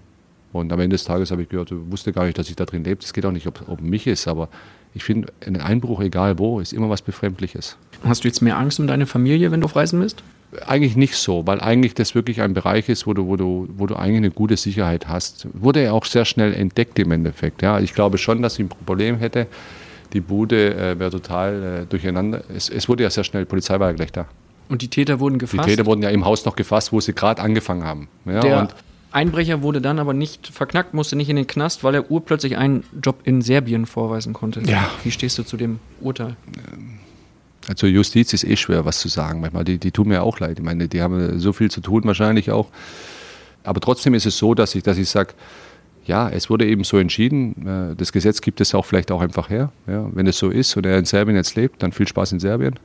[0.54, 2.66] Und am Ende des Tages habe ich gehört, du wusste gar nicht, dass ich da
[2.66, 3.02] drin lebe.
[3.02, 4.48] Es geht auch nicht ob, um mich ist, aber
[4.94, 7.78] ich finde, ein Einbruch, egal wo, ist immer was Befremdliches.
[8.04, 10.24] Hast du jetzt mehr Angst um deine Familie, wenn du auf Reisen bist?
[10.66, 13.88] Eigentlich nicht so, weil eigentlich das wirklich ein Bereich ist, wo du, wo du, wo
[13.88, 15.48] du eigentlich eine gute Sicherheit hast.
[15.54, 17.62] Wurde ja auch sehr schnell entdeckt im Endeffekt.
[17.62, 17.80] Ja.
[17.80, 19.48] Ich glaube schon, dass ich ein Problem hätte.
[20.14, 22.44] Die Bude äh, wäre total äh, durcheinander.
[22.54, 24.26] Es, es, wurde ja sehr schnell, die Polizei war ja gleich da.
[24.70, 25.68] Und die Täter wurden gefasst?
[25.68, 28.08] Die Täter wurden ja im Haus noch gefasst, wo sie gerade angefangen haben.
[28.26, 28.68] Ja, Der
[29.12, 32.84] Einbrecher wurde dann aber nicht verknackt, musste nicht in den Knast, weil er urplötzlich einen
[33.02, 34.62] Job in Serbien vorweisen konnte.
[34.62, 34.90] Ja.
[35.04, 36.38] Wie stehst du zu dem Urteil?
[37.68, 39.42] Also Justiz ist eh schwer, was zu sagen.
[39.42, 40.60] Manchmal, die, die tun mir auch leid.
[40.60, 42.70] Ich meine, die haben so viel zu tun wahrscheinlich auch.
[43.64, 45.34] Aber trotzdem ist es so, dass ich, dass ich sage,
[46.06, 47.96] ja, es wurde eben so entschieden.
[47.98, 49.72] Das Gesetz gibt es auch vielleicht auch einfach her.
[49.88, 52.40] Ja, wenn es so ist und er in Serbien jetzt lebt, dann viel Spaß in
[52.40, 52.76] Serbien.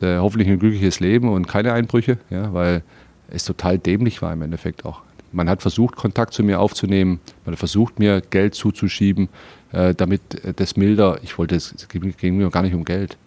[0.00, 2.82] Äh, hoffentlich ein glückliches Leben und keine Einbrüche, ja, weil
[3.30, 5.02] es total dämlich war im Endeffekt auch.
[5.32, 9.28] Man hat versucht, Kontakt zu mir aufzunehmen, man hat versucht, mir Geld zuzuschieben,
[9.72, 10.20] äh, damit
[10.56, 13.18] das milder, ich wollte, es ging mir gar nicht um Geld.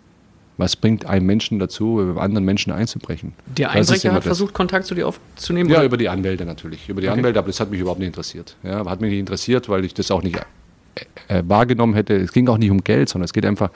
[0.62, 3.34] Was bringt einen Menschen dazu, anderen Menschen einzubrechen?
[3.57, 5.68] Der Einbrecher hat versucht, Kontakt zu dir aufzunehmen?
[5.72, 5.86] Ja, oder?
[5.86, 6.88] über die Anwälte natürlich.
[6.88, 7.18] Über die Okay.
[7.18, 8.55] Anwälte, aber das hat mich überhaupt nicht interessiert.
[8.62, 12.16] Ja, hat mich nicht interessiert, weil ich das auch nicht äh, äh, wahrgenommen hätte.
[12.16, 13.72] Es ging auch nicht um Geld, sondern es geht einfach,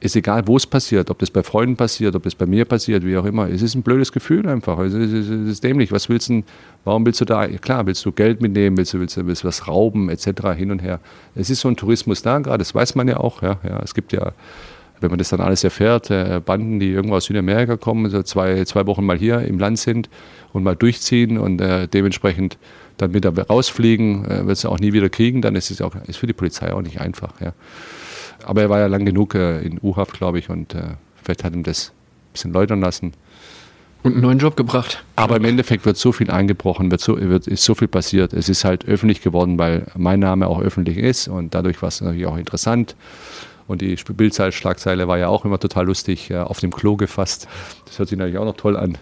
[0.00, 3.04] ist egal, wo es passiert, ob das bei Freunden passiert, ob das bei mir passiert,
[3.04, 3.46] wie auch immer.
[3.50, 4.78] Es ist ein blödes Gefühl einfach.
[4.78, 5.92] Es ist, es ist, dämlich.
[5.92, 6.42] Was willst du,
[6.84, 9.48] warum willst du da, klar, willst du Geld mitnehmen, willst du, willst du, willst du
[9.48, 11.00] was rauben, etc., hin und her.
[11.34, 13.42] Es ist so ein Tourismus da gerade, das weiß man ja auch.
[13.42, 13.80] Ja, ja.
[13.84, 14.32] Es gibt ja,
[15.00, 18.64] wenn man das dann alles erfährt, äh, Banden, die irgendwo aus Südamerika kommen, so zwei,
[18.64, 20.08] zwei Wochen mal hier im Land sind
[20.52, 22.58] und mal durchziehen und äh, dementsprechend
[22.96, 26.18] dann wieder rausfliegen, äh, wird es auch nie wieder kriegen, dann ist es auch ist
[26.18, 27.40] für die Polizei auch nicht einfach.
[27.40, 27.52] Ja.
[28.44, 30.82] Aber er war ja lang genug äh, in U-Haft, glaube ich, und äh,
[31.22, 33.12] vielleicht hat ihm das ein bisschen läutern lassen.
[34.02, 35.04] Und einen neuen Job gebracht.
[35.16, 38.32] Aber im Endeffekt wird so viel eingebrochen, wird so, wird, ist so viel passiert.
[38.32, 42.00] Es ist halt öffentlich geworden, weil mein Name auch öffentlich ist und dadurch war es
[42.00, 42.94] natürlich auch interessant.
[43.68, 47.46] Und die Bildschlagzeile war ja auch immer total lustig, äh, auf dem Klo gefasst.
[47.84, 48.94] Das hört sich natürlich auch noch toll an.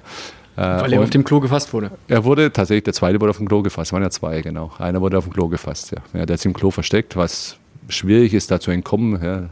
[0.57, 1.93] Äh, Weil er auf dem Klo gefasst wurde.
[2.09, 3.89] er wurde tatsächlich, der zweite wurde auf dem Klo gefasst.
[3.89, 4.73] Es waren ja zwei, genau.
[4.79, 5.99] Einer wurde auf dem Klo gefasst, ja.
[6.13, 7.59] ja der hat sich im Klo versteckt, was
[7.89, 9.23] schwierig ist, da zu entkommen.
[9.23, 9.49] Ja.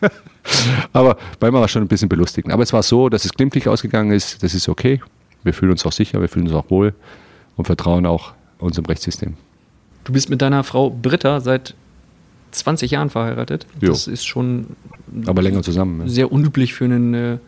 [0.92, 2.52] Aber manchmal war es schon ein bisschen belustigend.
[2.52, 4.42] Aber es war so, dass es glimpflich ausgegangen ist.
[4.42, 5.00] Das ist okay.
[5.42, 6.94] Wir fühlen uns auch sicher, wir fühlen uns auch wohl
[7.56, 9.36] und vertrauen auch unserem Rechtssystem.
[10.04, 11.74] Du bist mit deiner Frau Britta seit
[12.58, 13.66] 20 Jahren verheiratet.
[13.80, 13.88] Jo.
[13.88, 14.68] Das ist schon
[15.26, 16.00] Aber länger zusammen.
[16.02, 16.08] Ja.
[16.08, 17.38] sehr unüblich für einen äh,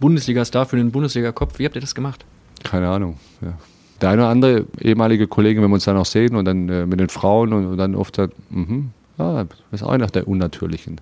[0.00, 1.58] Bundesliga-Star, für einen Bundesliga-Kopf.
[1.58, 2.24] Wie habt ihr das gemacht?
[2.62, 3.18] Keine Ahnung.
[3.40, 3.54] Ja.
[4.00, 6.86] Der eine oder andere ehemalige Kollege, wenn wir uns dann auch sehen und dann äh,
[6.86, 8.18] mit den Frauen und, und dann oft,
[8.50, 11.00] mhm, ah, das ist auch nach der Unnatürlichen.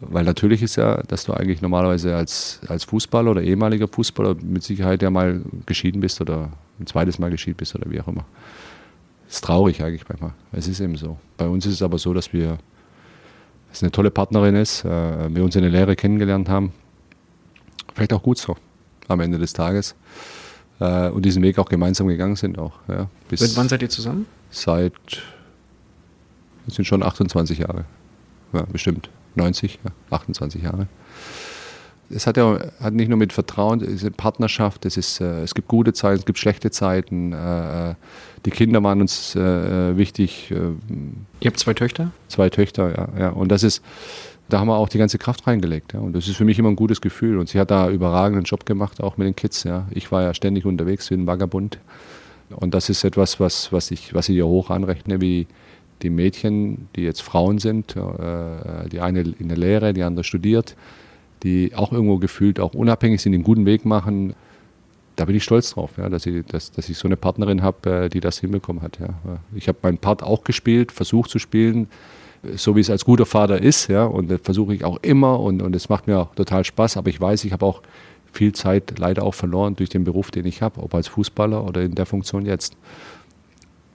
[0.00, 4.62] Weil natürlich ist ja, dass du eigentlich normalerweise als, als Fußballer oder ehemaliger Fußballer mit
[4.62, 8.24] Sicherheit ja mal geschieden bist oder ein zweites Mal geschieden bist oder wie auch immer.
[9.34, 10.32] Ist traurig eigentlich manchmal.
[10.52, 11.18] Es ist eben so.
[11.36, 12.56] Bei uns ist es aber so, dass wir,
[13.68, 16.72] dass eine tolle Partnerin ist, äh, wir uns in der Lehre kennengelernt haben.
[17.94, 18.56] Vielleicht auch gut so
[19.08, 19.96] am Ende des Tages.
[20.78, 22.74] Äh, und diesen Weg auch gemeinsam gegangen sind auch.
[22.86, 24.26] Ja, Seit wann seid ihr zusammen?
[24.50, 24.92] Seit,
[26.66, 27.86] das sind schon 28 Jahre.
[28.52, 29.10] Ja, bestimmt.
[29.34, 30.86] 90, ja, 28 Jahre.
[32.14, 35.42] Es hat ja hat nicht nur mit Vertrauen, es ist eine Partnerschaft, es, ist, äh,
[35.42, 37.32] es gibt gute Zeiten, es gibt schlechte Zeiten.
[37.32, 37.94] Äh, äh,
[38.44, 40.50] die Kinder waren uns äh, äh, wichtig.
[40.50, 40.54] Äh,
[41.40, 42.12] Ihr habt zwei Töchter?
[42.28, 43.08] Zwei Töchter, ja.
[43.18, 43.28] ja.
[43.30, 43.82] Und das ist,
[44.48, 45.94] da haben wir auch die ganze Kraft reingelegt.
[45.94, 46.00] Ja.
[46.00, 47.38] Und das ist für mich immer ein gutes Gefühl.
[47.38, 49.64] Und sie hat da einen überragenden Job gemacht, auch mit den Kids.
[49.64, 49.86] Ja.
[49.90, 51.78] Ich war ja ständig unterwegs wie ein Vagabund.
[52.50, 55.46] Und das ist etwas, was, was, ich, was ich ihr hoch anrechne, wie
[56.02, 60.76] die Mädchen, die jetzt Frauen sind, die eine in der Lehre, die andere studiert,
[61.44, 64.34] die auch irgendwo gefühlt auch unabhängig sind, den guten Weg machen.
[65.16, 68.06] Da bin ich stolz drauf, ja, dass, ich, dass, dass ich so eine Partnerin habe,
[68.06, 68.98] äh, die das hinbekommen hat.
[68.98, 69.10] Ja.
[69.54, 71.88] Ich habe meinen Part auch gespielt, versucht zu spielen,
[72.56, 75.74] so wie es als guter Vater ist, ja, und das versuche ich auch immer und,
[75.74, 77.82] es macht mir auch total Spaß, aber ich weiß, ich habe auch
[78.32, 81.82] viel Zeit leider auch verloren durch den Beruf, den ich habe, ob als Fußballer oder
[81.82, 82.76] in der Funktion jetzt.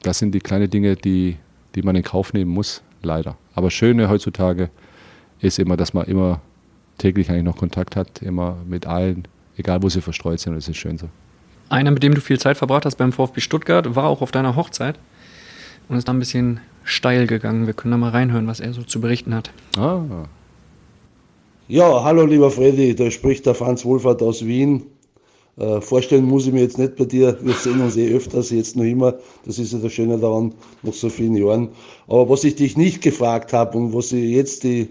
[0.01, 1.37] Das sind die kleinen Dinge, die,
[1.75, 3.37] die man in Kauf nehmen muss, leider.
[3.53, 4.69] Aber Schöne heutzutage
[5.41, 6.41] ist immer, dass man immer
[6.99, 9.27] täglich eigentlich noch Kontakt hat, immer mit allen,
[9.57, 11.07] egal wo sie verstreut sind, das ist schön so.
[11.69, 14.55] Einer, mit dem du viel Zeit verbracht hast beim VfB Stuttgart, war auch auf deiner
[14.55, 14.99] Hochzeit
[15.87, 17.67] und ist da ein bisschen steil gegangen.
[17.67, 19.51] Wir können da mal reinhören, was er so zu berichten hat.
[19.77, 20.01] Ah.
[21.67, 24.83] Ja, hallo lieber Freddy, da spricht der Franz Wohlfahrt aus Wien.
[25.57, 28.75] Äh, vorstellen muss ich mir jetzt nicht bei dir, wir sehen uns eh öfters, jetzt
[28.75, 29.15] noch immer.
[29.45, 31.69] Das ist ja das Schöne daran, nach so vielen Jahren.
[32.07, 34.87] Aber was ich dich nicht gefragt habe und was ich jetzt die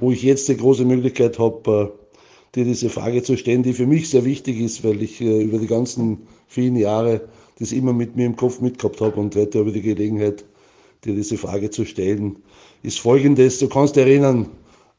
[0.00, 3.86] wo ich jetzt die große Möglichkeit habe, äh, dir diese Frage zu stellen, die für
[3.86, 7.28] mich sehr wichtig ist, weil ich äh, über die ganzen vielen Jahre
[7.58, 10.44] das immer mit mir im Kopf mitgehabt habe und heute habe ich die Gelegenheit,
[11.04, 12.36] dir diese Frage zu stellen,
[12.82, 13.58] ist folgendes.
[13.58, 14.48] Du kannst erinnern,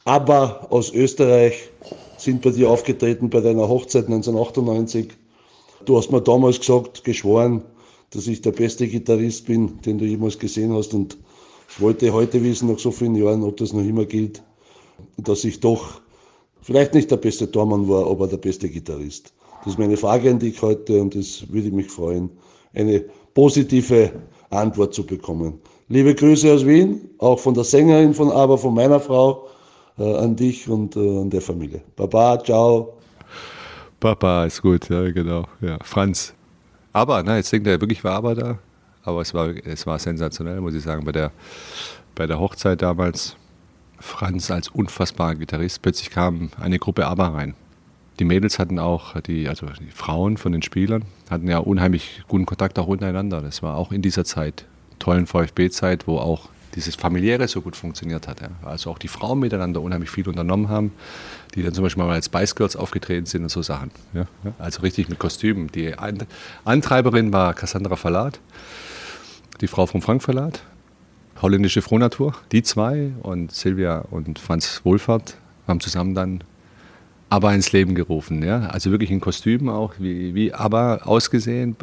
[0.06, 1.70] ABBA aus Österreich
[2.18, 5.10] sind bei dir aufgetreten bei deiner Hochzeit 1998.
[5.86, 7.64] Du hast mir damals gesagt, geschworen,
[8.12, 10.93] dass ich der beste Gitarrist bin, den du jemals gesehen hast.
[10.93, 11.18] Und
[11.70, 14.41] ich wollte heute wissen, nach so vielen Jahren, ob das noch immer gilt,
[15.18, 16.02] dass ich doch
[16.62, 19.34] vielleicht nicht der beste Tormann war, aber der beste Gitarrist.
[19.64, 22.30] Das ist meine Frage an dich heute und es würde mich freuen,
[22.74, 24.12] eine positive
[24.50, 25.60] Antwort zu bekommen.
[25.89, 29.47] Liebe Grüße aus Wien, auch von der Sängerin von Aber, von meiner Frau,
[29.97, 31.82] äh, an dich und äh, an der Familie.
[31.95, 32.93] Baba, ciao.
[34.00, 35.45] Papa ist gut, ja, genau.
[35.62, 36.34] Ja, Franz.
[36.93, 38.60] Aber, na, jetzt denkt er wirklich, war aber da.
[39.04, 41.32] Aber es war, es war sensationell, muss ich sagen, bei der,
[42.16, 43.36] bei der Hochzeit damals.
[44.00, 45.82] Franz als unfassbarer Gitarrist.
[45.82, 47.56] Plötzlich kam eine Gruppe Aber rein.
[48.20, 52.45] Die Mädels hatten auch, die, also die Frauen von den Spielern, hatten ja unheimlich guten
[52.45, 53.41] Kontakt auch untereinander.
[53.41, 54.66] Das war auch in dieser Zeit,
[55.00, 58.41] tollen VfB-Zeit, wo auch dieses familiäre so gut funktioniert hat.
[58.41, 58.50] Ja.
[58.64, 60.91] Also auch die Frauen miteinander unheimlich viel unternommen haben,
[61.56, 63.91] die dann zum Beispiel mal als Spice Girls aufgetreten sind und so Sachen.
[64.14, 64.26] Ja.
[64.60, 65.72] Also richtig mit Kostümen.
[65.72, 65.95] Die
[66.66, 68.39] Antreiberin war Cassandra Verlat,
[69.62, 70.62] die Frau vom Frank Verlat,
[71.42, 72.34] holländische Frohnatur.
[72.52, 75.38] Die zwei und Silvia und Franz Wohlfahrt
[75.68, 76.44] haben zusammen dann
[77.30, 78.44] aber ins Leben gerufen.
[78.44, 78.62] Ja?
[78.68, 81.76] Also wirklich in Kostümen auch, wie, wie aber ausgesehen,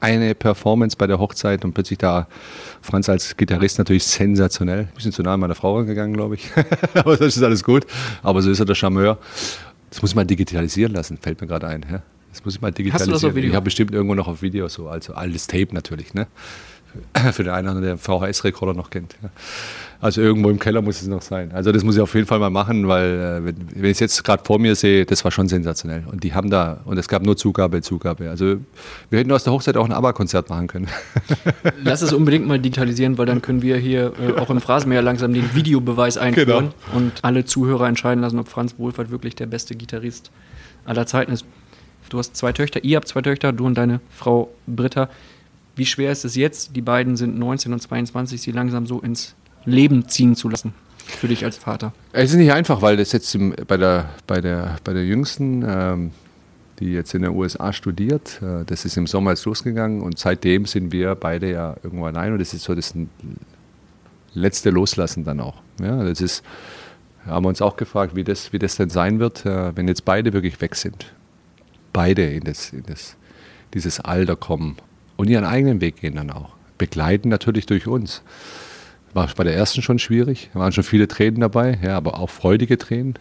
[0.00, 2.28] eine Performance bei der Hochzeit und plötzlich da
[2.82, 4.80] Franz als Gitarrist natürlich sensationell.
[4.80, 6.50] Ein bisschen zu nah an meiner Frau gegangen, glaube ich.
[6.94, 7.86] Aber das ist alles gut.
[8.22, 9.18] Aber so ist er der Charmeur.
[9.90, 11.84] Das muss ich mal digitalisieren lassen, fällt mir gerade ein.
[11.90, 12.02] Ja?
[12.30, 13.14] Das muss ich mal digitalisieren.
[13.14, 13.50] Hast du das auf Video?
[13.50, 16.12] Ich habe bestimmt irgendwo noch auf Video so, also altes Tape natürlich.
[16.12, 16.26] Ne?
[17.32, 19.16] Für den einen oder anderen, der VHS-Rekorder noch kennt.
[19.22, 19.30] Ja.
[20.00, 21.52] Also irgendwo im Keller muss es noch sein.
[21.52, 24.00] Also das muss ich auf jeden Fall mal machen, weil äh, wenn, wenn ich es
[24.00, 26.04] jetzt gerade vor mir sehe, das war schon sensationell.
[26.10, 28.28] Und die haben da, und es gab nur Zugabe, Zugabe.
[28.28, 28.56] Also
[29.08, 30.88] wir hätten aus der Hochzeit auch ein ABBA-Konzert machen können.
[31.82, 35.32] Lass es unbedingt mal digitalisieren, weil dann können wir hier äh, auch im Phrasenmäher langsam
[35.32, 36.96] den Videobeweis einführen genau.
[36.96, 40.30] und alle Zuhörer entscheiden lassen, ob Franz Wohlfahrt wirklich der beste Gitarrist
[40.84, 41.46] aller Zeiten ist.
[42.10, 45.08] Du hast zwei Töchter, ihr habt zwei Töchter, du und deine Frau Britta.
[45.76, 46.74] Wie schwer ist es jetzt?
[46.74, 49.34] Die beiden sind 19 und 22, sie langsam so ins
[49.66, 51.92] Leben ziehen zu lassen für dich als Vater?
[52.12, 53.36] Es ist nicht einfach, weil das jetzt
[53.68, 56.10] bei, der, bei, der, bei der Jüngsten, ähm,
[56.78, 60.64] die jetzt in den USA studiert, äh, das ist im Sommer jetzt losgegangen und seitdem
[60.64, 62.94] sind wir beide ja irgendwo allein und das ist so das
[64.32, 65.56] letzte Loslassen dann auch.
[65.80, 66.42] Ja, das ist,
[67.26, 70.06] haben wir uns auch gefragt, wie das, wie das denn sein wird, äh, wenn jetzt
[70.06, 71.12] beide wirklich weg sind.
[71.92, 73.16] Beide in, das, in das,
[73.74, 74.76] dieses Alter kommen
[75.16, 76.50] und ihren eigenen Weg gehen dann auch.
[76.78, 78.22] Begleiten natürlich durch uns.
[79.14, 82.28] War bei der ersten schon schwierig, da waren schon viele Tränen dabei, ja, aber auch
[82.28, 83.14] freudige Tränen.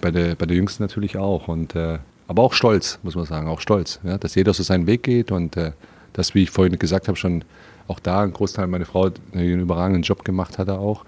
[0.00, 1.48] Bei der, bei der jüngsten natürlich auch.
[1.48, 4.86] Und, äh, aber auch stolz, muss man sagen, auch stolz, ja, dass jeder so seinen
[4.86, 5.72] Weg geht und äh,
[6.12, 7.44] dass, wie ich vorhin gesagt habe, schon
[7.88, 11.04] auch da ein Großteil meine Frau einen überragenden Job gemacht hatte auch.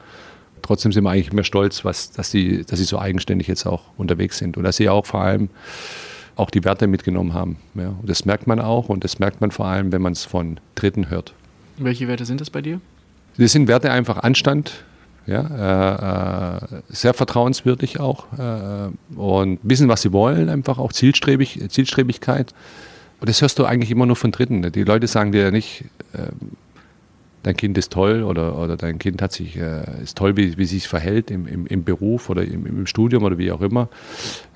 [0.62, 3.82] Trotzdem sind wir eigentlich mehr stolz, was, dass, sie, dass sie so eigenständig jetzt auch
[3.96, 5.50] unterwegs sind und dass sie auch vor allem
[6.42, 7.56] auch die Werte mitgenommen haben.
[7.74, 7.94] Ja.
[8.00, 10.58] Und das merkt man auch und das merkt man vor allem, wenn man es von
[10.74, 11.32] Dritten hört.
[11.78, 12.80] Welche Werte sind das bei dir?
[13.38, 14.84] Das sind Werte einfach Anstand,
[15.26, 21.60] ja, äh, äh, sehr vertrauenswürdig auch äh, und wissen, was sie wollen, einfach auch zielstrebig,
[21.68, 22.52] Zielstrebigkeit.
[23.20, 24.72] Und das hörst du eigentlich immer nur von Dritten.
[24.72, 26.26] Die Leute sagen dir ja nicht, äh,
[27.42, 30.64] dein Kind ist toll oder, oder dein Kind hat sich, äh, ist toll, wie, wie
[30.64, 33.88] sich verhält im, im, im Beruf oder im, im, Studium oder wie auch immer.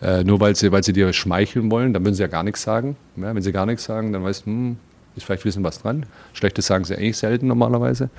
[0.01, 2.62] Äh, nur weil sie, weil sie dir schmeicheln wollen, dann würden sie ja gar nichts
[2.62, 2.97] sagen.
[3.16, 4.76] Ja, wenn sie gar nichts sagen, dann weißt du, hm,
[5.16, 6.07] ist vielleicht ein bisschen was dran.
[6.34, 8.11] Schlechtes sagen sie eigentlich selten normalerweise.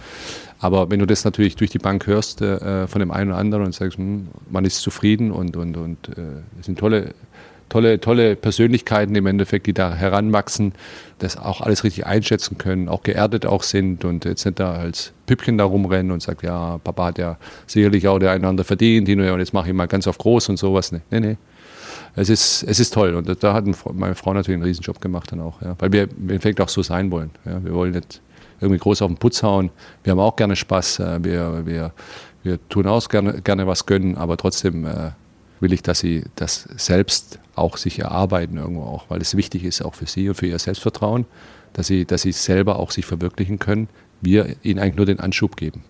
[0.60, 3.66] Aber wenn du das natürlich durch die Bank hörst äh, von dem einen oder anderen
[3.66, 7.14] und sagst, hm, man ist zufrieden und, und, und äh, es sind tolle,
[7.70, 10.74] tolle, tolle Persönlichkeiten im Endeffekt, die da heranwachsen,
[11.20, 15.14] das auch alles richtig einschätzen können, auch geerdet auch sind und jetzt nicht da als
[15.26, 19.40] Püppchen da rumrennen und sagt, ja, Papa hat ja sicherlich auch der andere verdient, und
[19.40, 20.92] jetzt mache ich mal ganz auf groß und sowas.
[20.92, 21.20] Nee, nee.
[21.20, 21.38] nee
[22.18, 23.14] es ist, es ist toll.
[23.14, 25.62] Und da hat meine Frau natürlich einen Riesenjob gemacht dann auch.
[25.62, 25.76] Ja.
[25.78, 27.30] Weil wir im Endeffekt auch so sein wollen.
[27.46, 27.64] Ja.
[27.64, 28.22] Wir wollen nicht
[28.60, 29.70] irgendwie groß auf den Putz hauen.
[30.04, 31.00] Wir haben auch gerne Spaß.
[31.00, 31.92] Äh, wir, wir,
[32.42, 35.12] wir tun auch gerne, gerne was gönnen, aber trotzdem äh,
[35.60, 39.82] will ich, dass sie das selbst auch sich erarbeiten irgendwo auch, weil es wichtig ist
[39.82, 41.26] auch für sie und für ihr Selbstvertrauen,
[41.74, 43.90] dass sie, dass sie selber auch sich verwirklichen können.
[44.22, 45.84] Wir ihnen eigentlich nur den Anschub geben.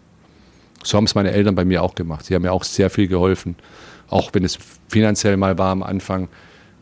[0.84, 2.26] So haben es meine Eltern bei mir auch gemacht.
[2.26, 3.56] Sie haben mir auch sehr viel geholfen
[4.10, 4.58] auch wenn es
[4.88, 6.30] finanziell mal war am Anfang.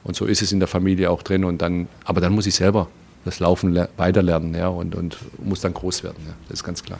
[0.03, 1.43] Und so ist es in der Familie auch drin.
[1.43, 2.87] Und dann, aber dann muss ich selber
[3.23, 6.23] das Laufen weiterlernen ja, und, und muss dann groß werden.
[6.27, 6.33] Ja.
[6.47, 6.99] Das ist ganz klar.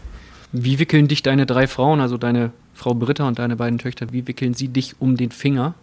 [0.52, 4.28] Wie wickeln dich deine drei Frauen, also deine Frau Britta und deine beiden Töchter, wie
[4.28, 5.74] wickeln sie dich um den Finger?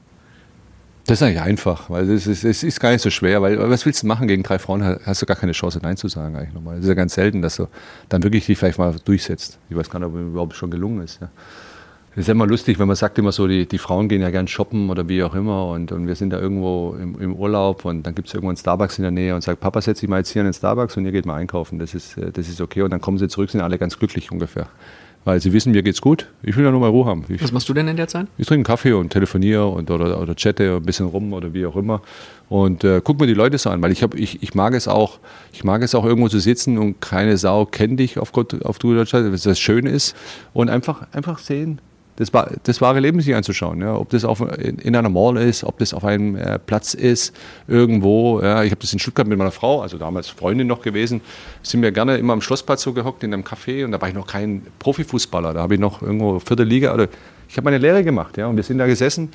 [1.07, 3.85] Das ist eigentlich einfach, weil es ist, es ist gar nicht so schwer, weil was
[3.87, 4.85] willst du machen gegen drei Frauen?
[5.05, 6.77] Hast du gar keine Chance, Nein zu sagen eigentlich nochmal.
[6.77, 7.67] Es ist ja ganz selten, dass du
[8.09, 9.59] dann wirklich dich vielleicht mal durchsetzt.
[9.69, 11.21] Ich weiß gar nicht, ob es überhaupt schon gelungen ist.
[11.21, 11.29] Ja.
[12.15, 14.47] Das ist immer lustig, wenn man sagt immer so, die, die Frauen gehen ja gern
[14.47, 18.03] shoppen oder wie auch immer und, und wir sind da irgendwo im, im Urlaub und
[18.03, 20.19] dann gibt es irgendwo einen Starbucks in der Nähe und sagt, Papa, setz dich mal
[20.19, 21.79] jetzt hier in den Starbucks und ihr geht mal einkaufen.
[21.79, 22.83] Das ist, äh, das ist okay.
[22.83, 24.69] Und dann kommen sie zurück, sind alle ganz glücklich ungefähr
[25.25, 26.29] weil sie wissen, mir geht's gut.
[26.43, 27.25] Ich will ja nur mal Ruhe haben.
[27.29, 28.27] Ich, Was machst du denn in der Zeit?
[28.39, 31.77] Ich trinke Kaffee und telefoniere und, oder, oder chatte ein bisschen rum oder wie auch
[31.77, 32.03] immer.
[32.49, 34.89] Und äh, guck mir die Leute so an, weil ich, hab, ich, ich mag es
[34.89, 35.19] auch,
[35.53, 38.79] ich mag es auch irgendwo zu sitzen und keine Sau kennt dich auf, Gott, auf
[38.79, 40.17] Deutschland, was das schön ist.
[40.53, 41.81] Und einfach, einfach sehen,
[42.17, 42.31] das,
[42.65, 43.81] das wahre Leben sich anzuschauen.
[43.81, 43.97] Ja.
[43.97, 47.35] Ob das auf, in, in, einer Mall ist, ob das auf einem äh, Platz ist,
[47.69, 48.41] irgendwo.
[48.41, 48.63] Ja.
[48.63, 51.21] Ich habe das in Stuttgart mit meiner Frau, also damals Freundin noch gewesen,
[51.63, 54.15] sind wir gerne immer am Schlossplatz so gehockt in einem Café und da war ich
[54.15, 55.55] noch kein Profifußballer.
[55.55, 57.09] Da habe ich noch irgendwo vierte Liga oder
[57.49, 58.37] ich habe meine Lehre gemacht.
[58.37, 58.47] Ja.
[58.47, 59.31] Und wir sind da gesessen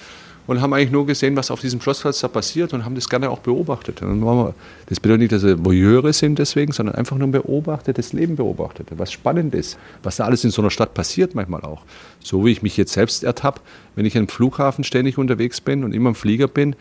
[0.48, 3.30] und haben eigentlich nur gesehen, was auf diesem Schlossplatz da passiert und haben das gerne
[3.30, 4.02] auch beobachtet.
[4.02, 4.54] Wir,
[4.88, 8.88] das bedeutet nicht, dass wir Voyeure sind deswegen, sondern einfach nur beobachtet, das Leben beobachtet,
[8.92, 11.82] was spannend ist, was da alles in so einer Stadt passiert manchmal auch.
[12.28, 13.62] So wie ich mich jetzt selbst ertappe,
[13.96, 16.76] wenn ich am Flughafen ständig unterwegs bin und immer im Flieger bin,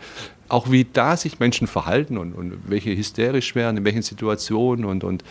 [0.49, 5.05] auch wie da sich Menschen verhalten und, und welche hysterisch werden, in welchen Situationen und,
[5.05, 5.23] und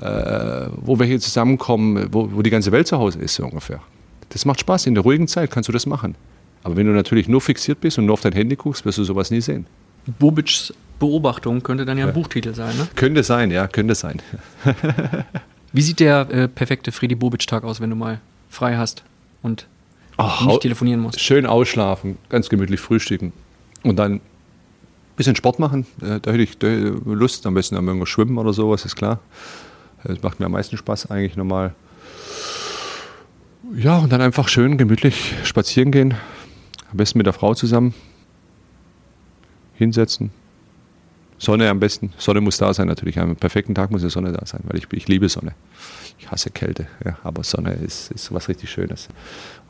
[0.00, 3.82] äh, wo welche zusammenkommen, wo, wo die ganze Welt zu Hause ist so ungefähr.
[4.30, 4.86] Das macht Spaß.
[4.86, 6.14] In der ruhigen Zeit kannst du das machen.
[6.62, 9.04] Aber wenn du natürlich nur fixiert bist und nur auf dein Handy guckst, wirst du
[9.04, 9.66] sowas nie sehen.
[10.18, 12.14] Bobic's Beobachtung könnte dann ja ein ja.
[12.14, 12.88] Buchtitel sein, ne?
[12.94, 14.22] Könnte sein, ja, könnte sein.
[15.72, 19.04] Wie sieht der äh, perfekte Freddy Bobic-Tag aus, wenn du mal frei hast
[19.42, 19.66] und
[20.16, 21.20] Ach, nicht telefonieren musst?
[21.20, 23.32] Schön ausschlafen, ganz gemütlich frühstücken
[23.82, 24.20] und dann ein
[25.16, 25.86] bisschen Sport machen.
[26.02, 26.56] Äh, da hätte ich
[27.04, 29.20] Lust, am besten irgendwo schwimmen oder sowas, ist klar.
[30.04, 31.74] Das macht mir am meisten Spaß eigentlich normal.
[33.76, 36.14] Ja, und dann einfach schön gemütlich spazieren gehen,
[36.90, 37.94] am besten mit der Frau zusammen.
[39.74, 40.30] Hinsetzen.
[41.40, 42.12] Sonne am besten.
[42.18, 43.18] Sonne muss da sein natürlich.
[43.18, 45.54] Am perfekten Tag muss die Sonne da sein, weil ich, ich liebe Sonne.
[46.18, 49.08] Ich hasse Kälte, ja, aber Sonne ist, ist was richtig Schönes.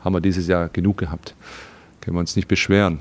[0.01, 1.33] Haben wir dieses Jahr genug gehabt.
[2.01, 2.99] Können wir uns nicht beschweren.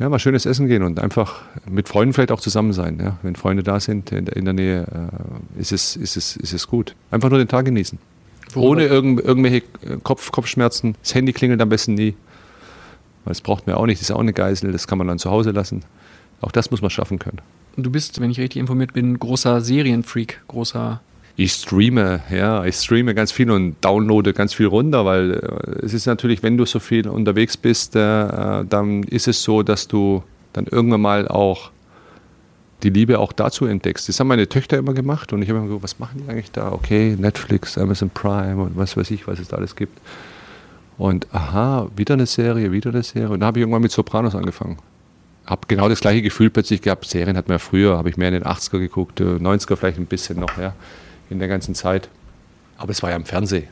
[0.00, 2.98] Ja, mal schönes Essen gehen und einfach mit Freunden vielleicht auch zusammen sein.
[3.00, 3.16] Ja.
[3.22, 6.96] Wenn Freunde da sind in der, Nähe, äh, ist, es, ist, es, ist es gut.
[7.12, 7.96] Einfach nur den Tag genießen.
[8.56, 9.62] Ohne irgend, irgendwelche
[10.02, 10.96] Kopf, Kopfschmerzen.
[11.00, 12.16] Das Handy klingelt am besten nie.
[13.24, 15.20] Weil das braucht man auch nicht, das ist auch eine Geisel, das kann man dann
[15.20, 15.84] zu Hause lassen.
[16.40, 17.40] Auch das muss man schaffen können.
[17.76, 21.00] Du bist, wenn ich richtig informiert bin, großer Serienfreak, großer.
[21.36, 25.92] Ich streame, ja, ich streame ganz viel und downloade ganz viel runter, weil äh, es
[25.92, 30.22] ist natürlich, wenn du so viel unterwegs bist, äh, dann ist es so, dass du
[30.52, 31.72] dann irgendwann mal auch
[32.84, 34.08] die Liebe auch dazu entdeckst.
[34.08, 36.52] Das haben meine Töchter immer gemacht und ich habe immer gesagt, was machen die eigentlich
[36.52, 36.70] da?
[36.70, 39.98] Okay, Netflix, Amazon Prime und was weiß ich, was es da alles gibt.
[40.98, 43.30] Und aha, wieder eine Serie, wieder eine Serie.
[43.30, 44.76] Und da habe ich irgendwann mit Sopranos angefangen.
[45.46, 47.04] Habe genau das gleiche Gefühl plötzlich gehabt.
[47.04, 49.98] Serien hat man ja früher, habe ich mehr in den 80er geguckt, 90er äh, vielleicht
[49.98, 50.74] ein bisschen noch, ja,
[51.28, 52.08] in der ganzen Zeit.
[52.78, 53.68] Aber es war ja im Fernsehen.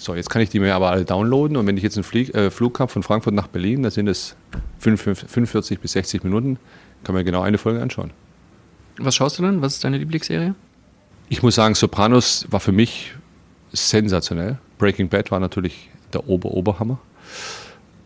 [0.00, 2.32] So, jetzt kann ich die mir aber alle downloaden und wenn ich jetzt einen Flieg,
[2.34, 4.36] äh, Flug habe von Frankfurt nach Berlin, da sind es
[4.78, 6.56] 45 bis 60 Minuten,
[7.02, 8.12] kann man genau eine Folge anschauen.
[8.98, 9.60] Was schaust du denn?
[9.60, 10.54] Was ist deine Lieblingsserie?
[11.28, 13.12] Ich muss sagen, Sopranos war für mich
[13.72, 14.58] sensationell.
[14.78, 16.98] Breaking Bad war natürlich der Ober-Oberhammer.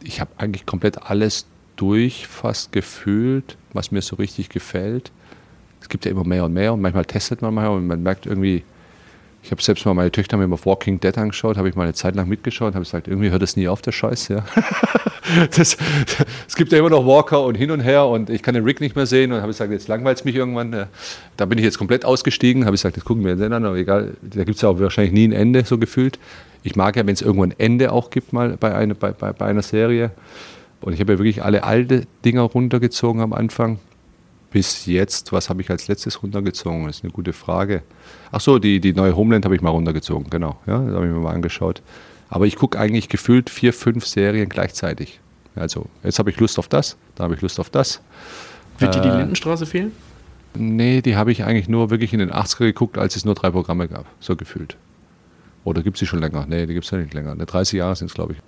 [0.03, 1.47] Ich habe eigentlich komplett alles
[1.83, 5.11] durch fast gefühlt, was mir so richtig gefällt.
[5.81, 8.25] Es gibt ja immer mehr und mehr und manchmal testet man mal und man merkt
[8.25, 8.63] irgendwie,
[9.43, 11.93] ich habe selbst mal meine Töchter mir mal Walking Dead angeschaut, habe ich mal eine
[11.93, 14.45] Zeit lang mitgeschaut, habe gesagt, irgendwie hört das nie auf, der Scheiß, ja.
[15.57, 15.77] das,
[16.47, 18.81] es gibt ja immer noch Walker und hin und her und ich kann den Rick
[18.81, 20.87] nicht mehr sehen und habe gesagt, jetzt langweilt es mich irgendwann.
[21.37, 23.75] Da bin ich jetzt komplett ausgestiegen, habe ich gesagt, das gucken wir jetzt an, aber
[23.75, 26.21] egal, da gibt es ja auch wahrscheinlich nie ein Ende, so gefühlt.
[26.63, 29.33] Ich mag ja, wenn es irgendwo ein Ende auch gibt, mal bei, eine, bei, bei,
[29.33, 30.13] bei einer Serie.
[30.83, 33.79] Und ich habe ja wirklich alle alte Dinger runtergezogen am Anfang
[34.53, 36.87] bis jetzt, was habe ich als letztes runtergezogen?
[36.87, 37.83] Das ist eine gute Frage.
[38.31, 40.59] Ach so, die, die neue Homeland habe ich mal runtergezogen, genau.
[40.67, 41.83] Ja, das habe ich mir mal angeschaut.
[42.29, 45.21] Aber ich gucke eigentlich gefühlt vier, fünf Serien gleichzeitig.
[45.55, 48.03] Also, jetzt habe ich Lust auf das, da habe ich Lust auf das.
[48.79, 49.93] Wird dir die äh, Lindenstraße fehlen?
[50.55, 53.51] Nee, die habe ich eigentlich nur wirklich in den 80er geguckt, als es nur drei
[53.51, 54.77] Programme gab, so gefühlt.
[55.65, 56.47] Oder gibt es sie schon länger?
[56.49, 57.35] Nee, die gibt es ja nicht länger.
[57.37, 58.39] 30 Jahre sind es, glaube ich.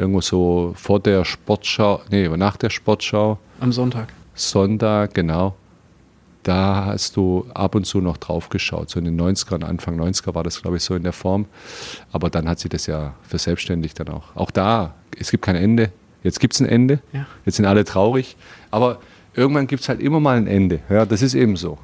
[0.00, 3.38] Irgendwo so vor der Sportschau, nee, nach der Sportschau.
[3.60, 4.08] Am Sonntag.
[4.34, 5.54] Sonntag, genau.
[6.42, 8.88] Da hast du ab und zu noch drauf geschaut.
[8.88, 11.44] So in den 90ern, Anfang 90er war das, glaube ich, so in der Form.
[12.12, 14.34] Aber dann hat sich das ja verselbstständigt dann auch.
[14.34, 15.92] Auch da, es gibt kein Ende.
[16.22, 17.00] Jetzt gibt es ein Ende.
[17.12, 17.26] Ja.
[17.44, 18.38] Jetzt sind alle traurig.
[18.70, 19.00] Aber
[19.34, 20.80] irgendwann gibt es halt immer mal ein Ende.
[20.88, 21.76] Ja, das ist eben so.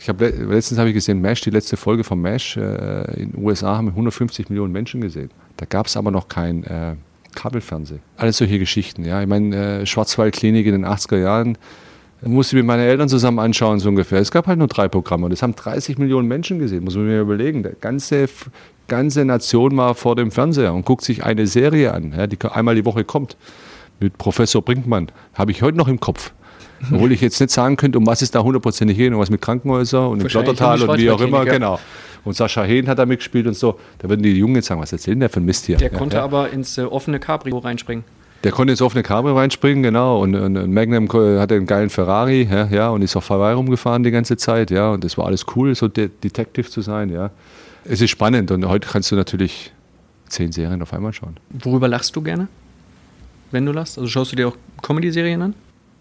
[0.00, 3.44] Ich habe letztens habe ich gesehen, MASH, die letzte Folge von MASH äh, in den
[3.44, 5.30] USA haben 150 Millionen Menschen gesehen.
[5.58, 6.96] Da gab es aber noch kein äh,
[7.34, 8.00] Kabelfernsehen.
[8.16, 9.04] Alles solche Geschichten.
[9.04, 11.58] Ja, ich meine äh, Schwarzwaldklinik in den 80er Jahren
[12.22, 14.20] musste ich mit meinen Eltern zusammen anschauen so ungefähr.
[14.20, 16.84] Es gab halt nur drei Programme und das haben 30 Millionen Menschen gesehen.
[16.84, 17.62] Muss man mir überlegen.
[17.62, 18.28] Die ganze
[18.88, 22.74] ganze Nation war vor dem Fernseher und guckt sich eine Serie an, ja, die einmal
[22.74, 23.36] die Woche kommt
[24.00, 25.10] mit Professor Brinkmann.
[25.34, 26.32] Habe ich heute noch im Kopf.
[26.92, 29.40] Obwohl ich jetzt nicht sagen könnte, um was es da hundertprozentig geht, um was mit
[29.40, 31.78] Krankenhäusern und im Plottertal und wie auch immer, genau.
[32.24, 33.78] Und Sascha Hehn hat da mitgespielt und so.
[33.98, 35.76] Da würden die Jungen jetzt sagen, was erzählen der für Mist hier?
[35.76, 36.24] Der ja, konnte ja.
[36.24, 38.04] aber ins äh, offene Cabrio reinspringen.
[38.44, 40.22] Der konnte ins offene Cabrio reinspringen, genau.
[40.22, 44.02] Und, und, und Magnum hatte einen geilen Ferrari, ja, ja, und ist auf Hawaii rumgefahren
[44.02, 44.90] die ganze Zeit, ja.
[44.90, 47.30] Und das war alles cool, so De Detective zu sein, ja.
[47.84, 49.72] Es ist spannend und heute kannst du natürlich
[50.28, 51.38] zehn Serien auf einmal schauen.
[51.50, 52.48] Worüber lachst du gerne?
[53.50, 53.98] Wenn du lachst?
[53.98, 55.54] Also schaust du dir auch Comedy-Serien an?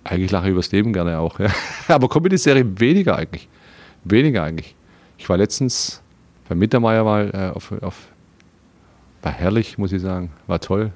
[0.03, 1.49] Eigentlich lache ich übers Leben gerne auch, ja.
[1.87, 3.47] Aber Comedy-Serien weniger eigentlich.
[4.03, 4.75] Weniger eigentlich.
[5.17, 6.01] Ich war letztens
[6.47, 8.07] bei Mittermeier mal äh, auf, auf,
[9.21, 10.31] war herrlich, muss ich sagen.
[10.47, 10.91] War toll.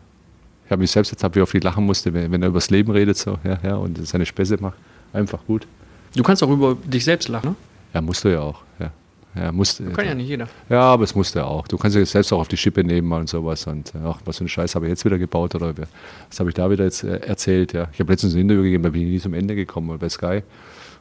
[0.65, 2.91] Ich habe mich selbst jetzt wie oft ich lachen musste, wenn, wenn, er übers Leben
[2.91, 4.77] redet so, ja, ja, und seine Späße macht.
[5.11, 5.67] Einfach gut.
[6.15, 7.55] Du kannst auch über dich selbst lachen, ne?
[7.93, 8.91] Ja, musst du ja auch, ja.
[9.35, 10.47] Ja, musste, kann ja nicht jeder.
[10.69, 11.67] Ja, aber es musste auch.
[11.67, 13.65] Du kannst dich selbst auch auf die Schippe nehmen und sowas.
[13.65, 16.55] Und ach, was für einen Scheiß habe ich jetzt wieder gebaut oder was habe ich
[16.55, 17.73] da wieder jetzt äh, erzählt?
[17.73, 17.87] Ja.
[17.93, 20.43] Ich habe letztens ein Interview gegeben, da bin ich nie zum Ende gekommen bei Sky.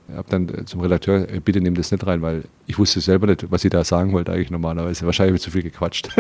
[0.08, 3.00] Ich habe dann äh, zum Redakteur, äh, bitte nimm das nicht rein, weil ich wusste
[3.00, 5.04] selber nicht, was ich da sagen wollte eigentlich normalerweise.
[5.04, 6.08] Wahrscheinlich habe ich zu viel gequatscht.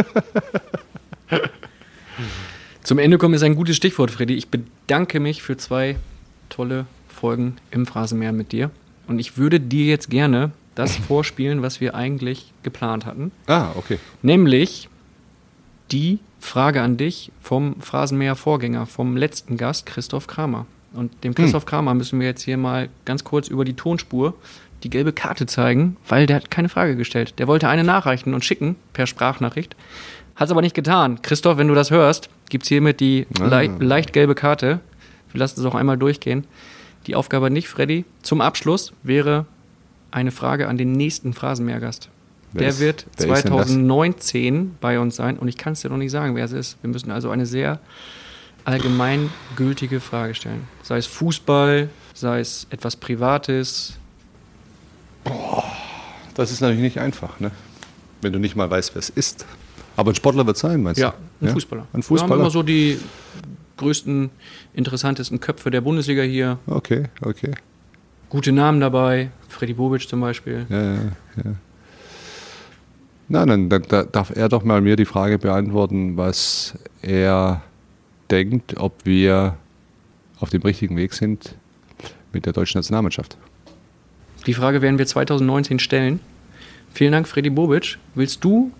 [2.82, 4.34] zum Ende kommen ist ein gutes Stichwort, Freddy.
[4.34, 5.96] Ich bedanke mich für zwei
[6.50, 8.70] tolle Folgen im Phrasenmeer mit dir.
[9.08, 13.32] Und ich würde dir jetzt gerne das vorspielen, was wir eigentlich geplant hatten.
[13.46, 13.98] Ah, okay.
[14.22, 14.88] Nämlich
[15.90, 20.66] die Frage an dich vom Phrasenmäher-Vorgänger, vom letzten Gast, Christoph Kramer.
[20.92, 21.68] Und dem Christoph hm.
[21.68, 24.34] Kramer müssen wir jetzt hier mal ganz kurz über die Tonspur
[24.82, 27.38] die gelbe Karte zeigen, weil der hat keine Frage gestellt.
[27.38, 29.76] Der wollte eine nachreichen und schicken per Sprachnachricht.
[30.34, 31.22] Hat es aber nicht getan.
[31.22, 33.46] Christoph, wenn du das hörst, gibt es hiermit die ah.
[33.46, 34.80] leicht, leicht gelbe Karte.
[35.30, 36.44] Wir lassen es auch einmal durchgehen.
[37.06, 38.04] Die Aufgabe nicht, Freddy.
[38.22, 39.46] Zum Abschluss wäre
[40.12, 42.08] eine Frage an den nächsten Phrasenmeergast.
[42.52, 46.36] Der ist, wird 2019 bei uns sein und ich kann es dir noch nicht sagen,
[46.36, 46.76] wer es ist.
[46.82, 47.80] Wir müssen also eine sehr
[48.64, 50.68] allgemeingültige Frage stellen.
[50.82, 53.94] Sei es Fußball, sei es etwas Privates.
[55.24, 55.64] Boah,
[56.34, 57.50] das ist natürlich nicht einfach, ne?
[58.20, 59.46] wenn du nicht mal weißt, wer es ist.
[59.96, 61.16] Aber ein Sportler wird sein, meinst ja, du?
[61.44, 61.86] Ein ja, Fußballer.
[61.92, 62.28] Ein Fußballer.
[62.28, 62.98] Wir haben immer so die
[63.78, 64.30] größten,
[64.74, 66.58] interessantesten Köpfe der Bundesliga hier.
[66.66, 67.52] Okay, okay
[68.32, 70.64] gute Namen dabei, Freddy Bobic zum Beispiel.
[70.70, 70.94] Ja, ja,
[71.44, 71.54] ja.
[73.28, 77.60] Na, dann, dann, dann darf er doch mal mir die Frage beantworten, was er
[78.30, 79.58] denkt, ob wir
[80.40, 81.56] auf dem richtigen Weg sind
[82.32, 83.36] mit der deutschen Nationalmannschaft.
[84.46, 86.18] Die Frage werden wir 2019 stellen.
[86.90, 87.98] Vielen Dank, Freddy Bobic.
[88.14, 88.72] Willst du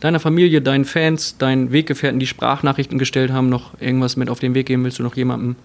[0.00, 4.54] deiner Familie, deinen Fans, deinen Weggefährten, die Sprachnachrichten gestellt haben, noch irgendwas mit auf den
[4.54, 4.82] Weg geben?
[4.82, 5.56] Willst du noch jemandem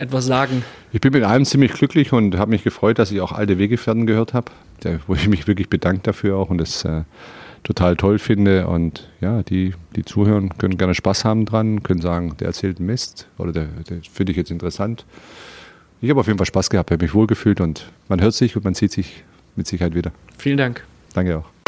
[0.00, 0.64] etwas sagen?
[0.92, 4.06] Ich bin mit allem ziemlich glücklich und habe mich gefreut, dass ich auch alte Weggefährten
[4.06, 4.50] gehört habe,
[5.06, 7.02] wo ich mich wirklich bedanke dafür auch und das äh,
[7.62, 8.66] total toll finde.
[8.66, 13.28] Und ja, die, die zuhören, können gerne Spaß haben dran, können sagen, der erzählt Mist
[13.38, 15.04] oder der, der finde ich jetzt interessant.
[16.00, 18.64] Ich habe auf jeden Fall Spaß gehabt, habe mich wohlgefühlt und man hört sich und
[18.64, 19.22] man sieht sich
[19.54, 20.12] mit Sicherheit wieder.
[20.38, 20.82] Vielen Dank.
[21.12, 21.59] Danke auch.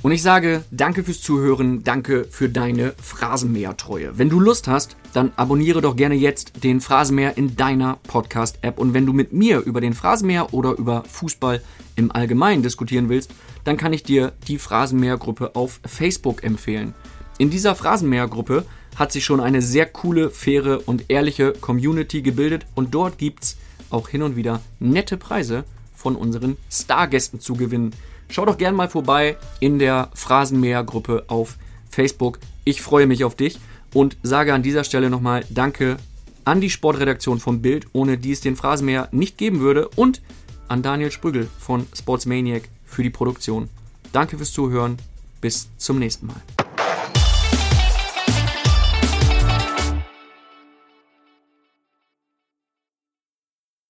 [0.00, 4.16] Und ich sage danke fürs Zuhören, danke für deine Phrasenmäher-Treue.
[4.16, 8.78] Wenn du Lust hast, dann abonniere doch gerne jetzt den Phrasenmäher in deiner Podcast-App.
[8.78, 11.60] Und wenn du mit mir über den Phrasenmäher oder über Fußball
[11.96, 13.32] im Allgemeinen diskutieren willst,
[13.64, 16.94] dann kann ich dir die Phrasenmäher-Gruppe auf Facebook empfehlen.
[17.38, 22.94] In dieser Phrasenmäher-Gruppe hat sich schon eine sehr coole, faire und ehrliche Community gebildet und
[22.94, 23.56] dort gibt's
[23.90, 27.92] auch hin und wieder nette Preise von unseren Stargästen zu gewinnen.
[28.30, 31.56] Schau doch gern mal vorbei in der Phrasenmäher-Gruppe auf
[31.90, 32.38] Facebook.
[32.64, 33.58] Ich freue mich auf dich
[33.94, 35.96] und sage an dieser Stelle nochmal Danke
[36.44, 40.22] an die Sportredaktion von Bild, ohne die es den Phrasenmäher nicht geben würde, und
[40.68, 43.68] an Daniel Sprügel von Sportsmaniac für die Produktion.
[44.12, 44.98] Danke fürs Zuhören.
[45.40, 46.57] Bis zum nächsten Mal.